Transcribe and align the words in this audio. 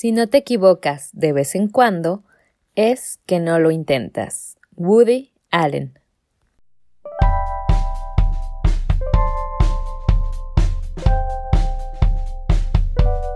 Si 0.00 0.12
no 0.12 0.28
te 0.28 0.38
equivocas 0.38 1.10
de 1.12 1.32
vez 1.32 1.56
en 1.56 1.66
cuando, 1.66 2.22
es 2.76 3.18
que 3.26 3.40
no 3.40 3.58
lo 3.58 3.72
intentas. 3.72 4.56
Woody 4.76 5.32
Allen. 5.50 5.98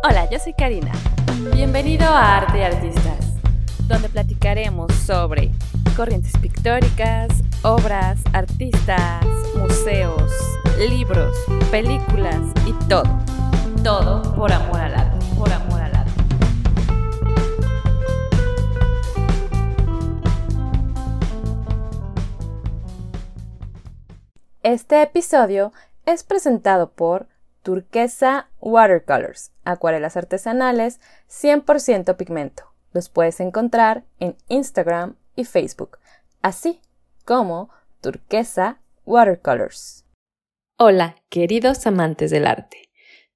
Hola, 0.05 0.31
yo 0.31 0.39
soy 0.39 0.53
Karina. 0.53 0.93
Bienvenido 1.53 2.07
a 2.07 2.37
Arte 2.37 2.59
y 2.59 2.63
Artistas, 2.63 3.35
donde 3.89 4.09
platicaremos 4.09 4.95
sobre 4.95 5.51
corrientes 5.97 6.39
pictóricas, 6.41 7.43
obras, 7.65 8.21
artistas, 8.33 9.27
museos, 9.57 10.31
libros, 10.79 11.37
películas 11.73 12.39
y 12.69 12.73
todo. 12.87 13.19
Todo 13.83 14.23
por 14.37 14.53
amor 14.53 14.81
al 14.81 14.95
arte, 14.95 15.27
por 15.37 15.53
amor 15.53 15.72
Este 24.65 25.03
episodio 25.03 25.73
es 26.07 26.23
presentado 26.23 26.93
por 26.93 27.27
Turquesa 27.65 28.49
Watercolors, 28.61 29.51
acuarelas 29.65 30.17
artesanales 30.17 31.01
100% 31.29 32.17
pigmento. 32.17 32.63
Los 32.93 33.09
puedes 33.09 33.41
encontrar 33.41 34.05
en 34.21 34.37
Instagram 34.47 35.17
y 35.35 35.47
Facebook, 35.47 35.99
así 36.43 36.81
como 37.25 37.71
Turquesa 38.01 38.81
Watercolors. 39.05 40.05
Hola, 40.79 41.17
queridos 41.29 41.85
amantes 41.89 42.31
del 42.31 42.47
arte. 42.47 42.89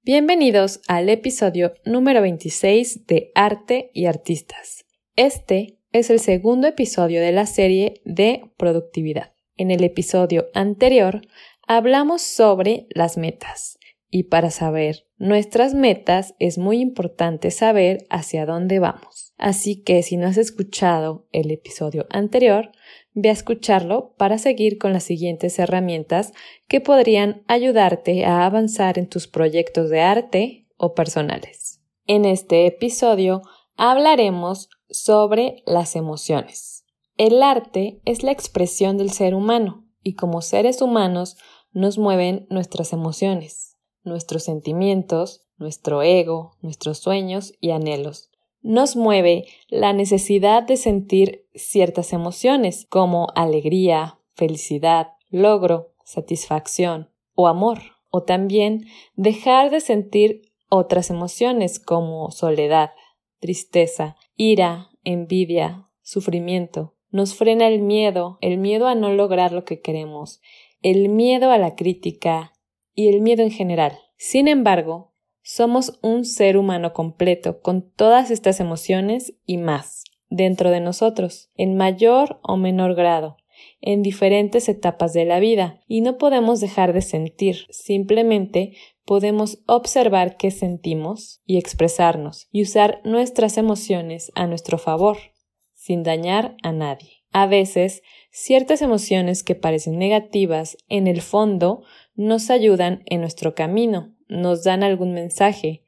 Bienvenidos 0.04 0.80
al 0.86 1.08
episodio 1.08 1.72
número 1.84 2.20
26 2.22 3.04
de 3.08 3.32
Arte 3.34 3.90
y 3.92 4.06
Artistas. 4.06 4.84
Este 5.16 5.80
es 5.90 6.08
el 6.10 6.20
segundo 6.20 6.68
episodio 6.68 7.20
de 7.20 7.32
la 7.32 7.46
serie 7.46 8.00
de 8.04 8.52
productividad. 8.56 9.35
En 9.56 9.70
el 9.70 9.82
episodio 9.84 10.46
anterior 10.52 11.22
hablamos 11.66 12.20
sobre 12.20 12.86
las 12.90 13.16
metas 13.16 13.78
y 14.10 14.24
para 14.24 14.50
saber 14.50 15.06
nuestras 15.16 15.74
metas 15.74 16.34
es 16.38 16.58
muy 16.58 16.80
importante 16.80 17.50
saber 17.50 18.06
hacia 18.10 18.44
dónde 18.44 18.78
vamos. 18.80 19.32
Así 19.38 19.82
que 19.82 20.02
si 20.02 20.18
no 20.18 20.26
has 20.26 20.36
escuchado 20.36 21.26
el 21.32 21.50
episodio 21.50 22.06
anterior, 22.10 22.70
ve 23.14 23.30
a 23.30 23.32
escucharlo 23.32 24.14
para 24.18 24.36
seguir 24.36 24.76
con 24.76 24.92
las 24.92 25.04
siguientes 25.04 25.58
herramientas 25.58 26.32
que 26.68 26.82
podrían 26.82 27.42
ayudarte 27.46 28.26
a 28.26 28.44
avanzar 28.44 28.98
en 28.98 29.08
tus 29.08 29.26
proyectos 29.26 29.88
de 29.88 30.00
arte 30.02 30.66
o 30.76 30.94
personales. 30.94 31.80
En 32.06 32.26
este 32.26 32.66
episodio 32.66 33.40
hablaremos 33.76 34.68
sobre 34.90 35.62
las 35.64 35.96
emociones. 35.96 36.75
El 37.16 37.42
arte 37.42 38.00
es 38.04 38.22
la 38.22 38.32
expresión 38.32 38.98
del 38.98 39.10
ser 39.10 39.34
humano 39.34 39.84
y 40.02 40.14
como 40.14 40.42
seres 40.42 40.82
humanos 40.82 41.36
nos 41.72 41.98
mueven 41.98 42.46
nuestras 42.50 42.92
emociones 42.92 43.76
nuestros 44.06 44.44
sentimientos, 44.44 45.44
nuestro 45.58 46.02
ego, 46.02 46.56
nuestros 46.62 46.98
sueños 46.98 47.52
y 47.60 47.72
anhelos. 47.72 48.30
Nos 48.62 48.96
mueve 48.96 49.44
la 49.68 49.92
necesidad 49.92 50.62
de 50.62 50.76
sentir 50.76 51.46
ciertas 51.54 52.12
emociones 52.12 52.86
como 52.88 53.28
alegría, 53.34 54.18
felicidad, 54.32 55.08
logro, 55.28 55.92
satisfacción 56.04 57.10
o 57.34 57.48
amor, 57.48 57.78
o 58.10 58.22
también 58.22 58.86
dejar 59.14 59.70
de 59.70 59.80
sentir 59.80 60.52
otras 60.68 61.10
emociones 61.10 61.78
como 61.78 62.30
soledad, 62.30 62.92
tristeza, 63.40 64.16
ira, 64.36 64.90
envidia, 65.04 65.86
sufrimiento. 66.02 66.94
Nos 67.16 67.34
frena 67.34 67.66
el 67.66 67.80
miedo, 67.80 68.36
el 68.42 68.58
miedo 68.58 68.88
a 68.88 68.94
no 68.94 69.10
lograr 69.10 69.50
lo 69.50 69.64
que 69.64 69.80
queremos, 69.80 70.42
el 70.82 71.08
miedo 71.08 71.50
a 71.50 71.56
la 71.56 71.74
crítica, 71.74 72.52
y 72.94 73.08
el 73.08 73.22
miedo 73.22 73.42
en 73.42 73.50
general. 73.50 73.98
Sin 74.18 74.48
embargo, 74.48 75.14
somos 75.40 75.98
un 76.02 76.26
ser 76.26 76.58
humano 76.58 76.92
completo 76.92 77.62
con 77.62 77.90
todas 77.90 78.30
estas 78.30 78.60
emociones 78.60 79.32
y 79.46 79.56
más 79.56 80.04
dentro 80.28 80.70
de 80.70 80.80
nosotros, 80.80 81.48
en 81.56 81.74
mayor 81.78 82.38
o 82.42 82.58
menor 82.58 82.94
grado, 82.94 83.38
en 83.80 84.02
diferentes 84.02 84.68
etapas 84.68 85.14
de 85.14 85.24
la 85.24 85.40
vida, 85.40 85.80
y 85.88 86.02
no 86.02 86.18
podemos 86.18 86.60
dejar 86.60 86.92
de 86.92 87.00
sentir, 87.00 87.64
simplemente 87.70 88.76
podemos 89.06 89.62
observar 89.66 90.36
qué 90.36 90.50
sentimos 90.50 91.40
y 91.46 91.56
expresarnos 91.56 92.46
y 92.52 92.60
usar 92.60 93.00
nuestras 93.04 93.56
emociones 93.56 94.30
a 94.34 94.46
nuestro 94.46 94.76
favor, 94.76 95.16
sin 95.86 96.02
dañar 96.02 96.56
a 96.64 96.72
nadie. 96.72 97.22
A 97.30 97.46
veces, 97.46 98.02
ciertas 98.32 98.82
emociones 98.82 99.44
que 99.44 99.54
parecen 99.54 100.00
negativas 100.00 100.76
en 100.88 101.06
el 101.06 101.22
fondo 101.22 101.84
nos 102.16 102.50
ayudan 102.50 103.04
en 103.06 103.20
nuestro 103.20 103.54
camino, 103.54 104.12
nos 104.26 104.64
dan 104.64 104.82
algún 104.82 105.14
mensaje, 105.14 105.84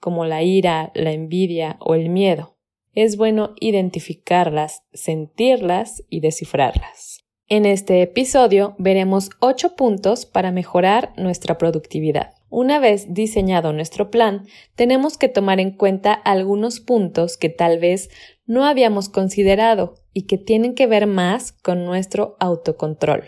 como 0.00 0.24
la 0.24 0.42
ira, 0.42 0.92
la 0.94 1.12
envidia 1.12 1.76
o 1.80 1.94
el 1.94 2.08
miedo. 2.08 2.56
Es 2.94 3.18
bueno 3.18 3.54
identificarlas, 3.60 4.84
sentirlas 4.94 6.02
y 6.08 6.20
descifrarlas. 6.20 7.24
En 7.46 7.66
este 7.66 8.00
episodio 8.00 8.74
veremos 8.78 9.28
ocho 9.40 9.76
puntos 9.76 10.24
para 10.24 10.52
mejorar 10.52 11.12
nuestra 11.18 11.58
productividad. 11.58 12.32
Una 12.48 12.78
vez 12.78 13.12
diseñado 13.12 13.72
nuestro 13.72 14.10
plan, 14.10 14.46
tenemos 14.76 15.18
que 15.18 15.28
tomar 15.28 15.60
en 15.60 15.72
cuenta 15.72 16.14
algunos 16.14 16.80
puntos 16.80 17.36
que 17.36 17.48
tal 17.48 17.80
vez 17.80 18.10
no 18.46 18.64
habíamos 18.64 19.08
considerado 19.08 19.94
y 20.12 20.22
que 20.22 20.38
tienen 20.38 20.74
que 20.74 20.86
ver 20.86 21.06
más 21.06 21.52
con 21.52 21.84
nuestro 21.84 22.36
autocontrol 22.40 23.24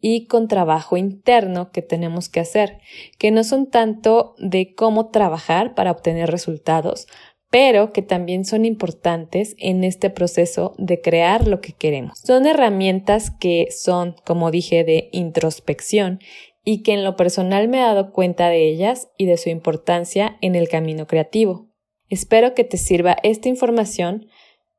y 0.00 0.26
con 0.26 0.48
trabajo 0.48 0.96
interno 0.96 1.70
que 1.70 1.80
tenemos 1.80 2.28
que 2.28 2.40
hacer, 2.40 2.78
que 3.18 3.30
no 3.30 3.44
son 3.44 3.70
tanto 3.70 4.34
de 4.38 4.74
cómo 4.74 5.10
trabajar 5.10 5.74
para 5.74 5.92
obtener 5.92 6.30
resultados, 6.30 7.06
pero 7.50 7.92
que 7.92 8.02
también 8.02 8.44
son 8.44 8.64
importantes 8.64 9.54
en 9.58 9.84
este 9.84 10.10
proceso 10.10 10.74
de 10.78 11.00
crear 11.00 11.46
lo 11.46 11.60
que 11.60 11.74
queremos. 11.74 12.18
Son 12.18 12.46
herramientas 12.46 13.30
que 13.30 13.68
son, 13.70 14.16
como 14.24 14.50
dije, 14.50 14.84
de 14.84 15.08
introspección 15.12 16.18
y 16.64 16.82
que 16.82 16.94
en 16.94 17.04
lo 17.04 17.14
personal 17.14 17.68
me 17.68 17.78
he 17.78 17.82
dado 17.82 18.10
cuenta 18.10 18.48
de 18.48 18.68
ellas 18.68 19.08
y 19.18 19.26
de 19.26 19.36
su 19.36 19.50
importancia 19.50 20.38
en 20.40 20.54
el 20.54 20.68
camino 20.68 21.06
creativo. 21.06 21.68
Espero 22.08 22.54
que 22.54 22.64
te 22.64 22.76
sirva 22.76 23.16
esta 23.22 23.48
información 23.48 24.26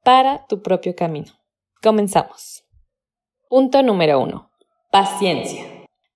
para 0.03 0.45
tu 0.47 0.61
propio 0.61 0.95
camino. 0.95 1.31
Comenzamos. 1.81 2.65
Punto 3.49 3.83
número 3.83 4.19
uno. 4.19 4.51
Paciencia. 4.91 5.65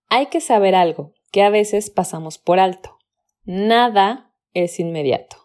Hay 0.09 0.27
que 0.27 0.41
saber 0.41 0.75
algo 0.75 1.13
que 1.31 1.41
a 1.41 1.49
veces 1.49 1.89
pasamos 1.89 2.37
por 2.37 2.59
alto. 2.59 2.97
Nada 3.43 4.33
es 4.53 4.79
inmediato. 4.79 5.37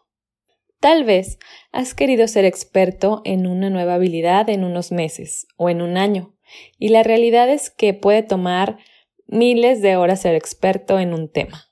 Tal 0.80 1.04
vez 1.04 1.38
has 1.70 1.94
querido 1.94 2.26
ser 2.26 2.44
experto 2.44 3.22
en 3.24 3.46
una 3.46 3.70
nueva 3.70 3.94
habilidad 3.94 4.50
en 4.50 4.64
unos 4.64 4.90
meses 4.90 5.46
o 5.56 5.70
en 5.70 5.80
un 5.80 5.96
año, 5.96 6.34
y 6.78 6.88
la 6.88 7.04
realidad 7.04 7.48
es 7.48 7.70
que 7.70 7.94
puede 7.94 8.24
tomar 8.24 8.78
miles 9.26 9.80
de 9.80 9.96
horas 9.96 10.22
ser 10.22 10.34
experto 10.34 10.98
en 10.98 11.14
un 11.14 11.30
tema. 11.30 11.68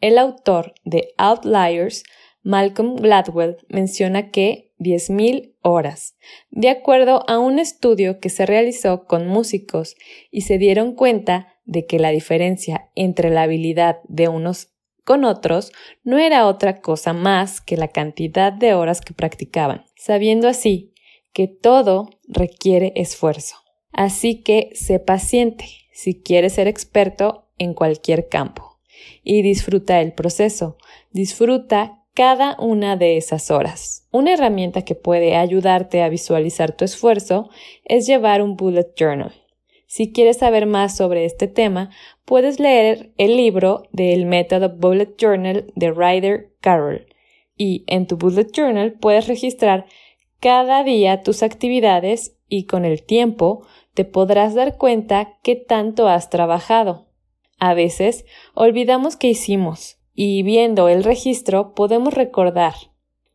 El 0.00 0.16
autor 0.16 0.74
de 0.84 1.12
Outliers, 1.18 2.04
Malcolm 2.42 2.96
Gladwell, 2.96 3.58
menciona 3.68 4.30
que 4.30 4.72
10.000 4.78 5.56
horas, 5.68 6.16
de 6.50 6.70
acuerdo 6.70 7.28
a 7.28 7.38
un 7.38 7.58
estudio 7.58 8.20
que 8.20 8.28
se 8.28 8.46
realizó 8.46 9.06
con 9.06 9.26
músicos 9.26 9.96
y 10.30 10.42
se 10.42 10.58
dieron 10.58 10.94
cuenta 10.94 11.54
de 11.64 11.86
que 11.86 11.98
la 11.98 12.10
diferencia 12.10 12.90
entre 12.94 13.30
la 13.30 13.42
habilidad 13.42 13.98
de 14.08 14.28
unos 14.28 14.72
con 15.04 15.24
otros 15.24 15.72
no 16.04 16.18
era 16.18 16.46
otra 16.46 16.80
cosa 16.80 17.12
más 17.12 17.60
que 17.60 17.76
la 17.76 17.88
cantidad 17.88 18.52
de 18.52 18.74
horas 18.74 19.00
que 19.00 19.14
practicaban, 19.14 19.84
sabiendo 19.96 20.48
así 20.48 20.92
que 21.32 21.48
todo 21.48 22.10
requiere 22.26 22.92
esfuerzo. 22.94 23.56
Así 23.92 24.42
que 24.42 24.70
sé 24.74 24.98
paciente 24.98 25.64
si 25.92 26.20
quieres 26.22 26.54
ser 26.54 26.68
experto 26.68 27.48
en 27.58 27.74
cualquier 27.74 28.28
campo 28.28 28.80
y 29.22 29.42
disfruta 29.42 30.00
el 30.00 30.12
proceso, 30.12 30.76
disfruta 31.10 32.04
cada 32.14 32.56
una 32.58 32.96
de 32.96 33.16
esas 33.16 33.50
horas. 33.50 34.06
Una 34.10 34.32
herramienta 34.32 34.82
que 34.82 34.94
puede 34.94 35.36
ayudarte 35.36 36.02
a 36.02 36.08
visualizar 36.08 36.76
tu 36.76 36.84
esfuerzo 36.84 37.50
es 37.84 38.06
llevar 38.06 38.42
un 38.42 38.56
bullet 38.56 38.92
journal. 38.96 39.32
Si 39.86 40.12
quieres 40.12 40.38
saber 40.38 40.66
más 40.66 40.96
sobre 40.96 41.24
este 41.24 41.48
tema, 41.48 41.90
puedes 42.24 42.60
leer 42.60 43.12
el 43.16 43.36
libro 43.36 43.84
del 43.90 44.26
método 44.26 44.68
Bullet 44.68 45.16
Journal 45.16 45.72
de 45.74 45.90
Ryder 45.90 46.52
Carroll 46.60 47.06
y 47.56 47.84
en 47.86 48.06
tu 48.06 48.16
Bullet 48.16 48.50
Journal 48.52 48.92
puedes 48.92 49.26
registrar 49.26 49.86
cada 50.40 50.84
día 50.84 51.22
tus 51.22 51.42
actividades 51.42 52.36
y 52.48 52.64
con 52.64 52.84
el 52.84 53.02
tiempo 53.02 53.66
te 53.94 54.04
podrás 54.04 54.54
dar 54.54 54.76
cuenta 54.76 55.38
qué 55.42 55.56
tanto 55.56 56.06
has 56.06 56.30
trabajado. 56.30 57.08
A 57.58 57.74
veces 57.74 58.24
olvidamos 58.54 59.16
qué 59.16 59.28
hicimos 59.28 59.97
y 60.20 60.42
viendo 60.42 60.88
el 60.88 61.04
registro 61.04 61.74
podemos 61.74 62.12
recordar 62.12 62.74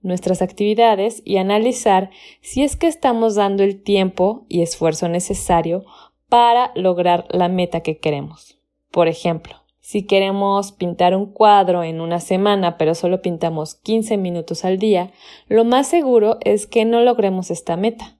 nuestras 0.01 0.41
actividades 0.41 1.21
y 1.23 1.37
analizar 1.37 2.09
si 2.41 2.61
es 2.61 2.75
que 2.75 2.87
estamos 2.87 3.35
dando 3.35 3.63
el 3.63 3.81
tiempo 3.81 4.45
y 4.49 4.63
esfuerzo 4.63 5.07
necesario 5.07 5.85
para 6.27 6.73
lograr 6.75 7.25
la 7.29 7.47
meta 7.47 7.79
que 7.79 7.99
queremos. 7.99 8.59
Por 8.91 9.07
ejemplo, 9.07 9.63
si 9.79 10.05
queremos 10.05 10.73
pintar 10.73 11.15
un 11.15 11.31
cuadro 11.31 11.83
en 11.83 12.01
una 12.01 12.19
semana 12.19 12.77
pero 12.77 12.95
solo 12.95 13.21
pintamos 13.21 13.75
15 13.75 14.17
minutos 14.17 14.65
al 14.65 14.77
día, 14.77 15.13
lo 15.47 15.63
más 15.63 15.87
seguro 15.87 16.37
es 16.41 16.67
que 16.67 16.83
no 16.83 16.99
logremos 16.99 17.49
esta 17.49 17.77
meta. 17.77 18.17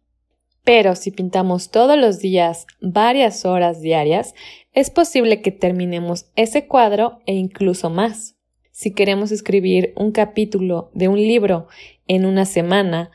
Pero 0.64 0.96
si 0.96 1.12
pintamos 1.12 1.70
todos 1.70 1.98
los 1.98 2.20
días 2.20 2.66
varias 2.80 3.44
horas 3.44 3.82
diarias, 3.82 4.34
es 4.72 4.90
posible 4.90 5.42
que 5.42 5.52
terminemos 5.52 6.28
ese 6.38 6.66
cuadro 6.66 7.20
e 7.26 7.34
incluso 7.34 7.90
más. 7.90 8.33
Si 8.74 8.92
queremos 8.92 9.32
escribir 9.32 9.94
un 9.96 10.12
capítulo 10.12 10.90
de 10.96 11.08
un 11.08 11.18
libro 11.18 11.68
en 12.08 12.26
una 12.26 12.46
semana, 12.46 13.12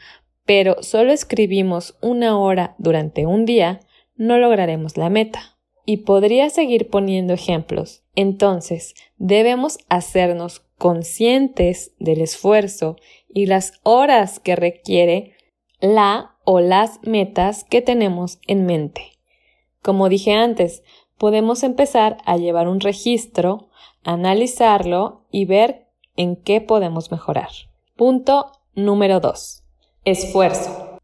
pero 0.46 0.84
solo 0.84 1.12
escribimos 1.12 1.98
una 2.00 2.38
hora 2.38 2.76
durante 2.78 3.26
un 3.26 3.44
día, 3.44 3.80
no 4.14 4.38
lograremos 4.38 4.96
la 4.96 5.10
meta. 5.10 5.58
Y 5.84 5.98
podría 5.98 6.48
seguir 6.48 6.88
poniendo 6.90 7.34
ejemplos. 7.34 8.04
Entonces, 8.14 8.94
debemos 9.16 9.78
hacernos 9.88 10.60
conscientes 10.78 11.92
del 11.98 12.20
esfuerzo 12.20 12.94
y 13.28 13.46
las 13.46 13.72
horas 13.82 14.38
que 14.38 14.54
requiere 14.54 15.32
la 15.80 16.36
o 16.44 16.60
las 16.60 17.00
metas 17.02 17.64
que 17.64 17.82
tenemos 17.82 18.38
en 18.46 18.64
mente. 18.64 19.02
Como 19.82 20.08
dije 20.08 20.34
antes, 20.34 20.84
podemos 21.16 21.64
empezar 21.64 22.18
a 22.24 22.36
llevar 22.36 22.68
un 22.68 22.78
registro, 22.78 23.67
analizarlo 24.04 25.26
y 25.30 25.44
ver 25.44 25.86
en 26.16 26.36
qué 26.36 26.60
podemos 26.60 27.10
mejorar. 27.10 27.50
Punto 27.96 28.52
número 28.74 29.20
2. 29.20 29.62
Esfuerzo. 30.04 30.98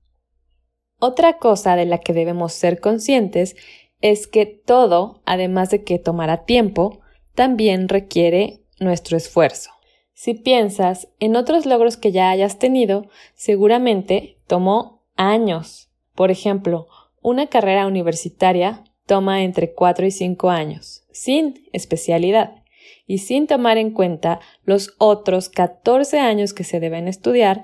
Otra 0.99 1.39
cosa 1.39 1.77
de 1.77 1.85
la 1.85 1.99
que 1.99 2.13
debemos 2.13 2.53
ser 2.53 2.81
conscientes 2.81 3.57
es 4.01 4.27
que 4.27 4.47
todo, 4.47 5.23
además 5.25 5.71
de 5.71 5.83
que 5.83 5.99
tomará 5.99 6.45
tiempo, 6.45 7.01
también 7.35 7.89
requiere 7.89 8.63
nuestro 8.81 9.17
esfuerzo. 9.17 9.71
Si 10.13 10.35
piensas 10.35 11.09
en 11.19 11.37
otros 11.37 11.67
logros 11.67 11.97
que 11.97 12.13
ya 12.13 12.31
hayas 12.31 12.59
tenido, 12.59 13.07
seguramente 13.35 14.39
tomó 14.47 15.03
años. 15.17 15.91
Por 16.15 16.31
ejemplo, 16.31 16.87
una 17.21 17.49
carrera 17.49 17.87
universitaria 17.87 18.85
toma 19.07 19.43
entre 19.43 19.75
4 19.75 20.07
y 20.07 20.11
5 20.11 20.51
años, 20.51 21.05
sin 21.11 21.69
especialidad, 21.73 22.64
y 23.07 23.19
sin 23.19 23.47
tomar 23.47 23.79
en 23.79 23.91
cuenta 23.91 24.41
los 24.65 24.95
otros 24.99 25.49
14 25.49 26.19
años 26.19 26.55
que 26.55 26.65
se 26.65 26.81
deben 26.81 27.09
estudiar 27.09 27.63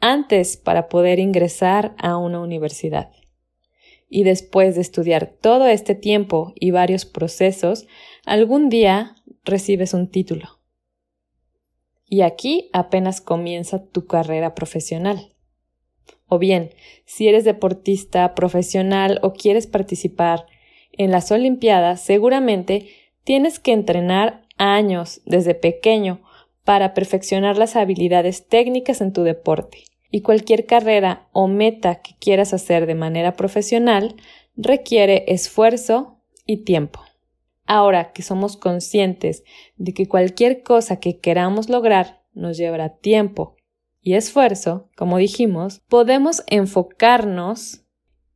antes 0.00 0.56
para 0.56 0.88
poder 0.88 1.18
ingresar 1.18 1.94
a 1.98 2.16
una 2.16 2.40
universidad 2.40 3.10
y 4.14 4.24
después 4.24 4.74
de 4.74 4.82
estudiar 4.82 5.38
todo 5.40 5.66
este 5.66 5.94
tiempo 5.94 6.52
y 6.54 6.70
varios 6.70 7.06
procesos, 7.06 7.86
algún 8.26 8.68
día 8.68 9.16
recibes 9.42 9.94
un 9.94 10.06
título. 10.06 10.60
Y 12.04 12.20
aquí 12.20 12.68
apenas 12.74 13.22
comienza 13.22 13.86
tu 13.86 14.06
carrera 14.06 14.54
profesional. 14.54 15.34
O 16.26 16.38
bien, 16.38 16.72
si 17.06 17.26
eres 17.26 17.44
deportista 17.44 18.34
profesional 18.34 19.18
o 19.22 19.32
quieres 19.32 19.66
participar 19.66 20.44
en 20.92 21.10
las 21.10 21.32
Olimpiadas, 21.32 22.02
seguramente 22.02 22.90
tienes 23.24 23.58
que 23.58 23.72
entrenar 23.72 24.46
años 24.62 25.20
desde 25.26 25.54
pequeño 25.54 26.22
para 26.64 26.94
perfeccionar 26.94 27.58
las 27.58 27.74
habilidades 27.74 28.46
técnicas 28.46 29.00
en 29.00 29.12
tu 29.12 29.24
deporte 29.24 29.84
y 30.10 30.22
cualquier 30.22 30.66
carrera 30.66 31.28
o 31.32 31.48
meta 31.48 32.00
que 32.00 32.14
quieras 32.20 32.54
hacer 32.54 32.86
de 32.86 32.94
manera 32.94 33.34
profesional 33.34 34.14
requiere 34.56 35.24
esfuerzo 35.28 36.20
y 36.46 36.58
tiempo. 36.58 37.00
Ahora 37.66 38.12
que 38.12 38.22
somos 38.22 38.56
conscientes 38.56 39.42
de 39.76 39.94
que 39.94 40.06
cualquier 40.06 40.62
cosa 40.62 41.00
que 41.00 41.18
queramos 41.18 41.68
lograr 41.68 42.22
nos 42.32 42.56
llevará 42.56 42.96
tiempo 42.96 43.56
y 44.00 44.14
esfuerzo, 44.14 44.90
como 44.96 45.18
dijimos, 45.18 45.80
podemos 45.88 46.44
enfocarnos 46.46 47.84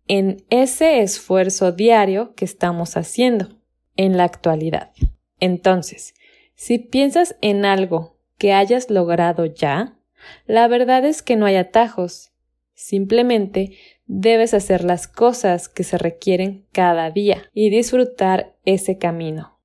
en 0.09 0.45
ese 0.51 1.03
esfuerzo 1.03 1.73
diario 1.73 2.35
que 2.35 2.45
estamos 2.45 2.97
haciendo 2.97 3.61
en 3.97 4.17
la 4.17 4.25
actualidad. 4.25 4.93
Entonces, 5.41 6.15
si 6.57 6.79
piensas 6.79 7.37
en 7.43 7.65
algo 7.65 8.17
que 8.39 8.53
hayas 8.53 8.91
logrado 8.91 9.45
ya, 9.45 9.99
la 10.47 10.67
verdad 10.69 11.05
es 11.05 11.23
que 11.23 11.37
no 11.37 11.47
hay 11.47 11.57
atajos. 11.57 12.33
Simplemente 12.75 13.77
debes 14.07 14.55
hacer 14.55 14.83
las 14.83 15.07
cosas 15.07 15.69
que 15.69 15.85
se 15.85 15.99
requieren 15.99 16.67
cada 16.73 17.11
día 17.11 17.45
y 17.53 17.71
disfrutar 17.71 18.57
ese 18.65 18.99
camino. 18.99 19.59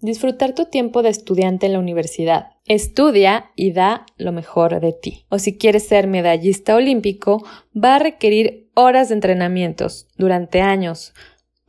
Disfrutar 0.00 0.54
tu 0.54 0.64
tiempo 0.64 1.02
de 1.02 1.10
estudiante 1.10 1.66
en 1.66 1.74
la 1.74 1.78
universidad. 1.78 2.52
Estudia 2.64 3.50
y 3.54 3.72
da 3.72 4.06
lo 4.16 4.32
mejor 4.32 4.80
de 4.80 4.94
ti. 4.94 5.26
O 5.28 5.38
si 5.38 5.58
quieres 5.58 5.86
ser 5.86 6.06
medallista 6.06 6.74
olímpico, 6.74 7.44
va 7.76 7.96
a 7.96 7.98
requerir 7.98 8.70
horas 8.72 9.10
de 9.10 9.16
entrenamientos 9.16 10.08
durante 10.16 10.62
años, 10.62 11.12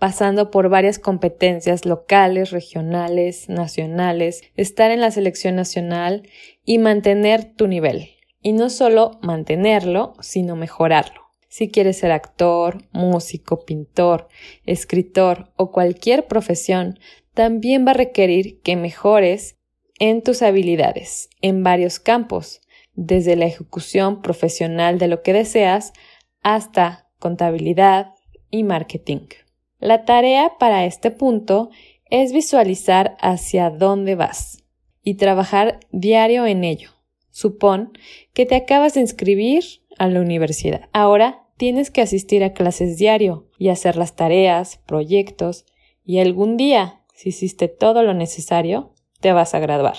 pasando 0.01 0.50
por 0.50 0.68
varias 0.68 0.98
competencias 0.98 1.86
locales, 1.86 2.50
regionales, 2.50 3.50
nacionales, 3.50 4.42
estar 4.56 4.89
en 4.89 5.00
la 5.00 5.12
selección 5.12 5.56
nacional 5.56 6.27
y 6.65 6.80
mantener 6.80 7.53
tu 7.53 7.68
nivel 7.68 8.09
y 8.42 8.53
no 8.53 8.71
solo 8.71 9.19
mantenerlo, 9.21 10.15
sino 10.19 10.56
mejorarlo. 10.56 11.21
Si 11.50 11.69
quieres 11.69 12.00
ser 12.00 12.12
actor, 12.12 12.83
músico, 12.92 13.63
pintor, 13.63 14.27
escritor 14.65 15.51
o 15.56 15.71
cualquier 15.71 16.25
profesión, 16.25 16.98
también 17.36 17.86
va 17.86 17.92
a 17.92 17.94
requerir 17.94 18.59
que 18.62 18.75
mejores 18.75 19.59
en 20.00 20.24
tus 20.24 20.42
habilidades 20.42 21.30
en 21.44 21.62
varios 21.62 22.00
campos, 22.00 22.62
desde 22.95 23.36
la 23.36 23.45
ejecución 23.45 24.24
profesional 24.24 24.98
de 24.98 25.09
lo 25.09 25.21
que 25.21 25.33
deseas 25.33 25.94
hasta 26.42 27.07
contabilidad 27.19 28.15
y 28.50 28.63
marketing. 28.63 29.27
La 29.81 30.06
tarea 30.06 30.60
para 30.60 30.86
este 30.86 31.10
punto 31.10 31.72
es 32.06 32.33
visualizar 32.33 33.18
hacia 33.19 33.72
dónde 33.72 34.13
vas 34.13 34.63
y 35.01 35.16
trabajar 35.16 35.80
diario 35.92 36.45
en 36.45 36.63
ello. 36.63 36.92
Supón 37.31 37.92
que 38.33 38.45
te 38.45 38.54
acabas 38.54 38.94
de 38.94 39.01
inscribir 39.01 39.63
a 39.98 40.07
la 40.07 40.22
universidad. 40.22 40.88
Ahora 40.94 41.48
tienes 41.58 41.89
que 41.89 42.01
asistir 42.01 42.44
a 42.44 42.53
clases 42.53 42.98
diario 42.98 43.48
y 43.58 43.70
hacer 43.70 43.96
las 43.96 44.15
tareas, 44.15 44.79
proyectos, 44.86 45.65
y 46.05 46.20
algún 46.20 46.58
día, 46.58 47.01
si 47.15 47.29
hiciste 47.29 47.67
todo 47.67 48.03
lo 48.03 48.13
necesario, 48.13 48.94
te 49.20 49.32
vas 49.32 49.55
a 49.55 49.60
graduar. 49.60 49.98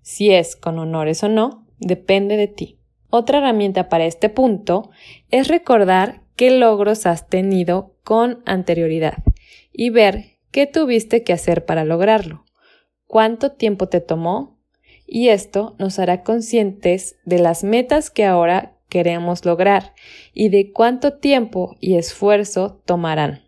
Si 0.00 0.30
es 0.30 0.56
con 0.56 0.78
honores 0.78 1.22
o 1.22 1.28
no, 1.28 1.66
depende 1.78 2.38
de 2.38 2.48
ti. 2.48 2.78
Otra 3.10 3.38
herramienta 3.38 3.90
para 3.90 4.06
este 4.06 4.30
punto 4.30 4.90
es 5.30 5.48
recordar 5.48 6.22
qué 6.36 6.50
logros 6.50 7.04
has 7.04 7.28
tenido 7.28 7.93
con 8.04 8.42
anterioridad 8.46 9.24
y 9.72 9.90
ver 9.90 10.38
qué 10.50 10.66
tuviste 10.66 11.24
que 11.24 11.32
hacer 11.32 11.64
para 11.64 11.84
lograrlo, 11.84 12.44
cuánto 13.06 13.52
tiempo 13.52 13.88
te 13.88 14.00
tomó 14.00 14.58
y 15.06 15.28
esto 15.28 15.74
nos 15.78 15.98
hará 15.98 16.22
conscientes 16.22 17.16
de 17.24 17.38
las 17.38 17.64
metas 17.64 18.10
que 18.10 18.24
ahora 18.24 18.78
queremos 18.88 19.44
lograr 19.44 19.92
y 20.32 20.50
de 20.50 20.70
cuánto 20.72 21.14
tiempo 21.14 21.76
y 21.80 21.96
esfuerzo 21.96 22.80
tomarán. 22.84 23.42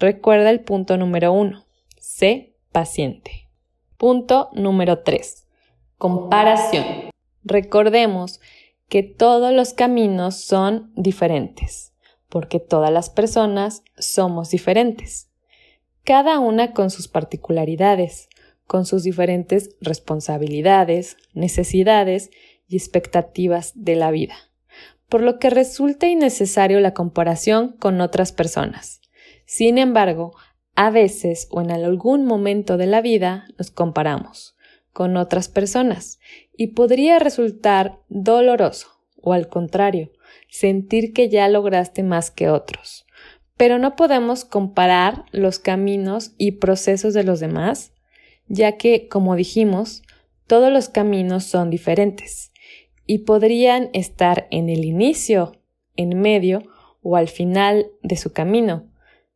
Recuerda 0.00 0.50
el 0.50 0.60
punto 0.60 0.96
número 0.96 1.32
uno. 1.32 1.64
Sé 1.98 2.56
paciente. 2.72 3.48
Punto 3.96 4.50
número 4.52 4.98
tres. 4.98 5.46
Comparación. 5.96 6.84
Recordemos 7.44 8.40
que 8.88 9.02
todos 9.02 9.52
los 9.52 9.72
caminos 9.72 10.36
son 10.36 10.92
diferentes, 10.96 11.93
porque 12.34 12.58
todas 12.58 12.90
las 12.90 13.10
personas 13.10 13.84
somos 13.96 14.50
diferentes, 14.50 15.30
cada 16.02 16.40
una 16.40 16.72
con 16.72 16.90
sus 16.90 17.06
particularidades, 17.06 18.28
con 18.66 18.86
sus 18.86 19.04
diferentes 19.04 19.76
responsabilidades, 19.80 21.16
necesidades 21.32 22.30
y 22.66 22.76
expectativas 22.76 23.70
de 23.76 23.94
la 23.94 24.10
vida, 24.10 24.34
por 25.08 25.20
lo 25.20 25.38
que 25.38 25.48
resulta 25.48 26.08
innecesario 26.08 26.80
la 26.80 26.92
comparación 26.92 27.76
con 27.78 28.00
otras 28.00 28.32
personas. 28.32 29.00
Sin 29.46 29.78
embargo, 29.78 30.34
a 30.74 30.90
veces 30.90 31.46
o 31.52 31.60
en 31.60 31.70
algún 31.70 32.26
momento 32.26 32.76
de 32.76 32.86
la 32.86 33.00
vida 33.00 33.46
nos 33.58 33.70
comparamos 33.70 34.56
con 34.92 35.16
otras 35.16 35.48
personas 35.48 36.18
y 36.56 36.72
podría 36.72 37.20
resultar 37.20 38.00
doloroso 38.08 38.88
o 39.22 39.34
al 39.34 39.46
contrario, 39.46 40.10
sentir 40.54 41.12
que 41.12 41.28
ya 41.28 41.48
lograste 41.48 42.04
más 42.04 42.30
que 42.30 42.48
otros. 42.48 43.06
Pero 43.56 43.78
no 43.78 43.96
podemos 43.96 44.44
comparar 44.44 45.24
los 45.32 45.58
caminos 45.58 46.32
y 46.38 46.52
procesos 46.52 47.12
de 47.12 47.24
los 47.24 47.40
demás 47.40 47.92
ya 48.46 48.76
que, 48.76 49.08
como 49.08 49.36
dijimos, 49.36 50.02
todos 50.46 50.72
los 50.72 50.88
caminos 50.88 51.44
son 51.44 51.70
diferentes 51.70 52.52
y 53.06 53.18
podrían 53.18 53.90
estar 53.92 54.46
en 54.50 54.68
el 54.68 54.84
inicio, 54.84 55.60
en 55.96 56.20
medio 56.20 56.62
o 57.02 57.16
al 57.16 57.28
final 57.28 57.86
de 58.02 58.16
su 58.16 58.32
camino, 58.32 58.90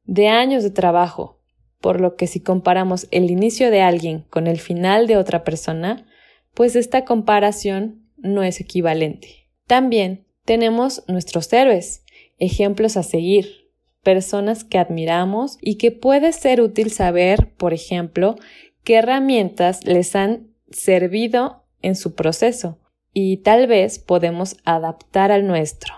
de 0.05 0.29
años 0.29 0.63
de 0.63 0.71
trabajo, 0.71 1.41
por 1.81 2.01
lo 2.01 2.17
que 2.17 2.27
si 2.27 2.41
comparamos 2.41 3.09
el 3.11 3.31
inicio 3.31 3.71
de 3.71 3.83
alguien 3.83 4.25
con 4.31 4.47
el 4.47 4.59
final 4.59 5.07
de 5.07 5.17
otra 5.17 5.45
persona, 5.45 6.07
pues 6.55 6.77
esta 6.77 7.05
comparación 7.05 8.09
no 8.17 8.43
es 8.43 8.61
equivalente. 8.61 9.49
También 9.67 10.28
tenemos 10.49 11.05
nuestros 11.09 11.53
héroes, 11.53 12.07
ejemplos 12.39 12.97
a 12.97 13.03
seguir, 13.03 13.69
personas 14.03 14.65
que 14.65 14.79
admiramos 14.79 15.59
y 15.61 15.75
que 15.75 15.93
puede 15.93 16.33
ser 16.33 16.63
útil 16.63 16.91
saber, 16.91 17.53
por 17.59 17.75
ejemplo, 17.75 18.37
qué 18.83 18.95
herramientas 18.95 19.85
les 19.85 20.17
han 20.17 20.49
servido 20.71 21.67
en 21.83 21.97
su 21.97 22.15
proceso 22.15 22.79
y 23.13 23.43
tal 23.43 23.67
vez 23.67 23.99
podemos 23.99 24.57
adaptar 24.65 25.33
al 25.33 25.47
nuestro. 25.47 25.93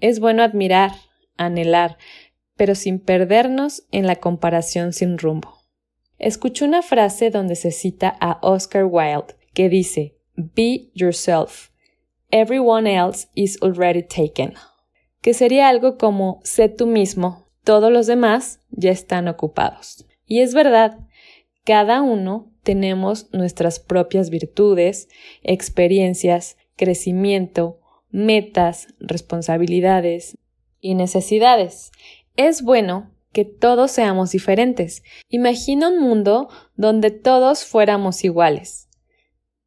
Es 0.00 0.20
bueno 0.20 0.42
admirar, 0.42 0.92
anhelar, 1.36 1.98
pero 2.56 2.74
sin 2.74 2.98
perdernos 2.98 3.82
en 3.92 4.06
la 4.06 4.16
comparación 4.16 4.94
sin 4.94 5.18
rumbo. 5.18 5.52
Escuché 6.18 6.64
una 6.64 6.80
frase 6.80 7.28
donde 7.28 7.56
se 7.56 7.72
cita 7.72 8.16
a 8.20 8.38
Oscar 8.40 8.86
Wilde 8.86 9.36
que 9.52 9.68
dice 9.68 10.16
Be 10.34 10.88
yourself. 10.94 11.75
Everyone 12.30 12.86
else 12.86 13.28
is 13.34 13.58
already 13.62 14.02
taken. 14.02 14.54
Que 15.20 15.34
sería 15.34 15.68
algo 15.68 15.96
como 15.96 16.40
sé 16.44 16.68
tú 16.68 16.86
mismo. 16.86 17.48
Todos 17.64 17.92
los 17.92 18.06
demás 18.06 18.60
ya 18.70 18.90
están 18.90 19.28
ocupados. 19.28 20.06
Y 20.24 20.40
es 20.40 20.54
verdad, 20.54 20.98
cada 21.64 22.02
uno 22.02 22.52
tenemos 22.62 23.28
nuestras 23.32 23.78
propias 23.78 24.30
virtudes, 24.30 25.08
experiencias, 25.42 26.56
crecimiento, 26.76 27.80
metas, 28.10 28.88
responsabilidades 28.98 30.36
y 30.80 30.94
necesidades. 30.94 31.90
Es 32.36 32.62
bueno 32.62 33.10
que 33.32 33.44
todos 33.44 33.90
seamos 33.90 34.30
diferentes. 34.30 35.02
Imagina 35.28 35.88
un 35.88 36.00
mundo 36.00 36.48
donde 36.74 37.10
todos 37.10 37.64
fuéramos 37.64 38.24
iguales. 38.24 38.85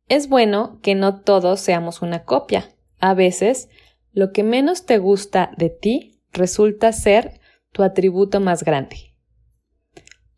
Es 0.10 0.28
bueno 0.28 0.80
que 0.82 0.96
no 0.96 1.22
todos 1.22 1.60
seamos 1.60 2.02
una 2.02 2.26
copia. 2.26 2.68
A 3.00 3.14
veces, 3.14 3.70
lo 4.12 4.34
que 4.34 4.44
menos 4.44 4.86
te 4.88 4.98
gusta 4.98 5.52
de 5.56 5.70
ti 5.70 6.20
resulta 6.34 6.92
ser 6.92 7.40
tu 7.72 7.84
atributo 7.84 8.40
más 8.40 8.64
grande. 8.64 9.14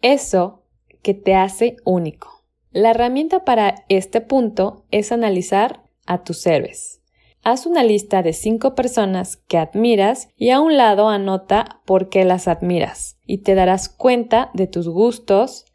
Eso 0.01 0.65
que 1.01 1.13
te 1.13 1.35
hace 1.35 1.77
único. 1.85 2.43
La 2.71 2.91
herramienta 2.91 3.45
para 3.45 3.85
este 3.87 4.19
punto 4.19 4.85
es 4.91 5.13
analizar 5.13 5.83
a 6.05 6.23
tus 6.23 6.45
héroes. 6.45 7.01
Haz 7.43 7.65
una 7.65 7.83
lista 7.83 8.21
de 8.21 8.33
cinco 8.33 8.75
personas 8.75 9.37
que 9.37 9.57
admiras 9.57 10.29
y 10.35 10.51
a 10.51 10.59
un 10.59 10.77
lado 10.77 11.09
anota 11.09 11.81
por 11.85 12.09
qué 12.09 12.25
las 12.25 12.47
admiras 12.47 13.17
y 13.25 13.39
te 13.39 13.55
darás 13.55 13.89
cuenta 13.89 14.51
de 14.53 14.67
tus 14.67 14.87
gustos, 14.87 15.65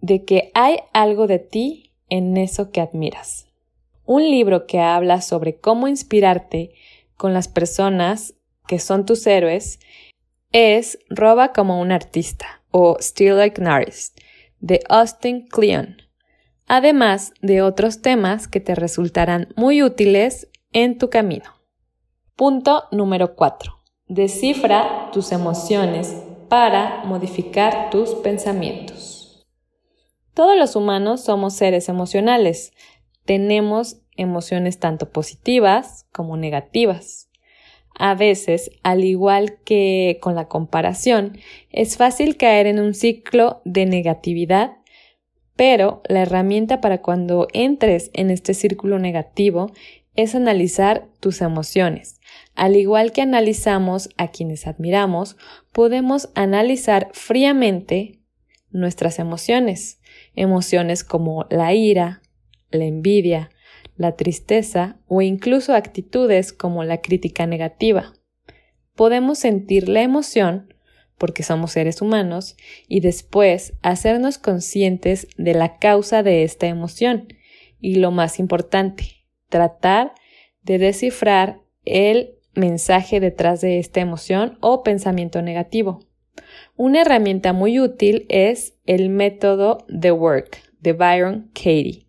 de 0.00 0.24
que 0.24 0.50
hay 0.54 0.78
algo 0.92 1.26
de 1.26 1.38
ti 1.38 1.85
en 2.08 2.36
eso 2.36 2.70
que 2.70 2.80
admiras. 2.80 3.46
Un 4.04 4.30
libro 4.30 4.66
que 4.66 4.80
habla 4.80 5.20
sobre 5.20 5.58
cómo 5.58 5.88
inspirarte 5.88 6.74
con 7.16 7.34
las 7.34 7.48
personas 7.48 8.34
que 8.66 8.78
son 8.78 9.06
tus 9.06 9.26
héroes 9.26 9.80
es 10.52 10.98
Roba 11.08 11.52
como 11.52 11.80
un 11.80 11.92
artista 11.92 12.62
o 12.70 12.96
Still 13.00 13.36
Like 13.36 13.60
an 13.60 13.66
Artist 13.66 14.18
de 14.60 14.80
Austin 14.88 15.46
Kleon 15.48 16.06
además 16.66 17.32
de 17.42 17.62
otros 17.62 18.02
temas 18.02 18.48
que 18.48 18.60
te 18.60 18.74
resultarán 18.74 19.48
muy 19.56 19.82
útiles 19.82 20.48
en 20.72 20.98
tu 20.98 21.10
camino. 21.10 21.44
Punto 22.34 22.84
número 22.90 23.34
4. 23.34 23.72
Descifra 24.08 25.10
tus 25.12 25.32
emociones 25.32 26.14
para 26.48 27.02
modificar 27.04 27.90
tus 27.90 28.14
pensamientos. 28.16 29.15
Todos 30.36 30.56
los 30.56 30.76
humanos 30.76 31.24
somos 31.24 31.54
seres 31.54 31.88
emocionales. 31.88 32.72
Tenemos 33.24 34.02
emociones 34.16 34.78
tanto 34.78 35.10
positivas 35.10 36.06
como 36.12 36.36
negativas. 36.36 37.28
A 37.98 38.14
veces, 38.14 38.70
al 38.84 39.02
igual 39.02 39.58
que 39.64 40.18
con 40.20 40.36
la 40.36 40.46
comparación, 40.46 41.38
es 41.70 41.96
fácil 41.96 42.36
caer 42.36 42.68
en 42.68 42.78
un 42.78 42.94
ciclo 42.94 43.62
de 43.64 43.86
negatividad 43.86 44.76
pero 45.56 46.02
la 46.06 46.22
herramienta 46.22 46.80
para 46.80 47.00
cuando 47.00 47.48
entres 47.52 48.10
en 48.12 48.30
este 48.30 48.54
círculo 48.54 48.98
negativo 48.98 49.72
es 50.14 50.34
analizar 50.34 51.08
tus 51.20 51.40
emociones. 51.40 52.20
Al 52.54 52.76
igual 52.76 53.12
que 53.12 53.22
analizamos 53.22 54.10
a 54.16 54.28
quienes 54.28 54.66
admiramos, 54.66 55.36
podemos 55.72 56.28
analizar 56.34 57.08
fríamente 57.12 58.20
nuestras 58.70 59.18
emociones. 59.18 59.98
Emociones 60.36 61.02
como 61.02 61.46
la 61.50 61.74
ira, 61.74 62.22
la 62.70 62.84
envidia, 62.84 63.50
la 63.96 64.14
tristeza 64.14 64.98
o 65.08 65.22
incluso 65.22 65.74
actitudes 65.74 66.52
como 66.52 66.84
la 66.84 67.00
crítica 67.00 67.46
negativa. 67.46 68.12
Podemos 68.94 69.38
sentir 69.38 69.88
la 69.88 70.02
emoción 70.02 70.72
porque 71.18 71.42
somos 71.42 71.72
seres 71.72 72.02
humanos, 72.02 72.56
y 72.88 73.00
después 73.00 73.74
hacernos 73.82 74.38
conscientes 74.38 75.28
de 75.36 75.54
la 75.54 75.78
causa 75.78 76.22
de 76.22 76.42
esta 76.42 76.66
emoción. 76.66 77.28
Y 77.80 77.96
lo 77.96 78.10
más 78.10 78.38
importante, 78.38 79.26
tratar 79.48 80.12
de 80.62 80.78
descifrar 80.78 81.60
el 81.84 82.34
mensaje 82.54 83.20
detrás 83.20 83.60
de 83.60 83.78
esta 83.78 84.00
emoción 84.00 84.58
o 84.60 84.82
pensamiento 84.82 85.42
negativo. 85.42 86.00
Una 86.78 87.00
herramienta 87.00 87.54
muy 87.54 87.80
útil 87.80 88.26
es 88.28 88.74
el 88.84 89.08
método 89.08 89.78
The 89.88 90.12
Work 90.12 90.58
de 90.80 90.92
Byron 90.92 91.50
Katie. 91.54 92.06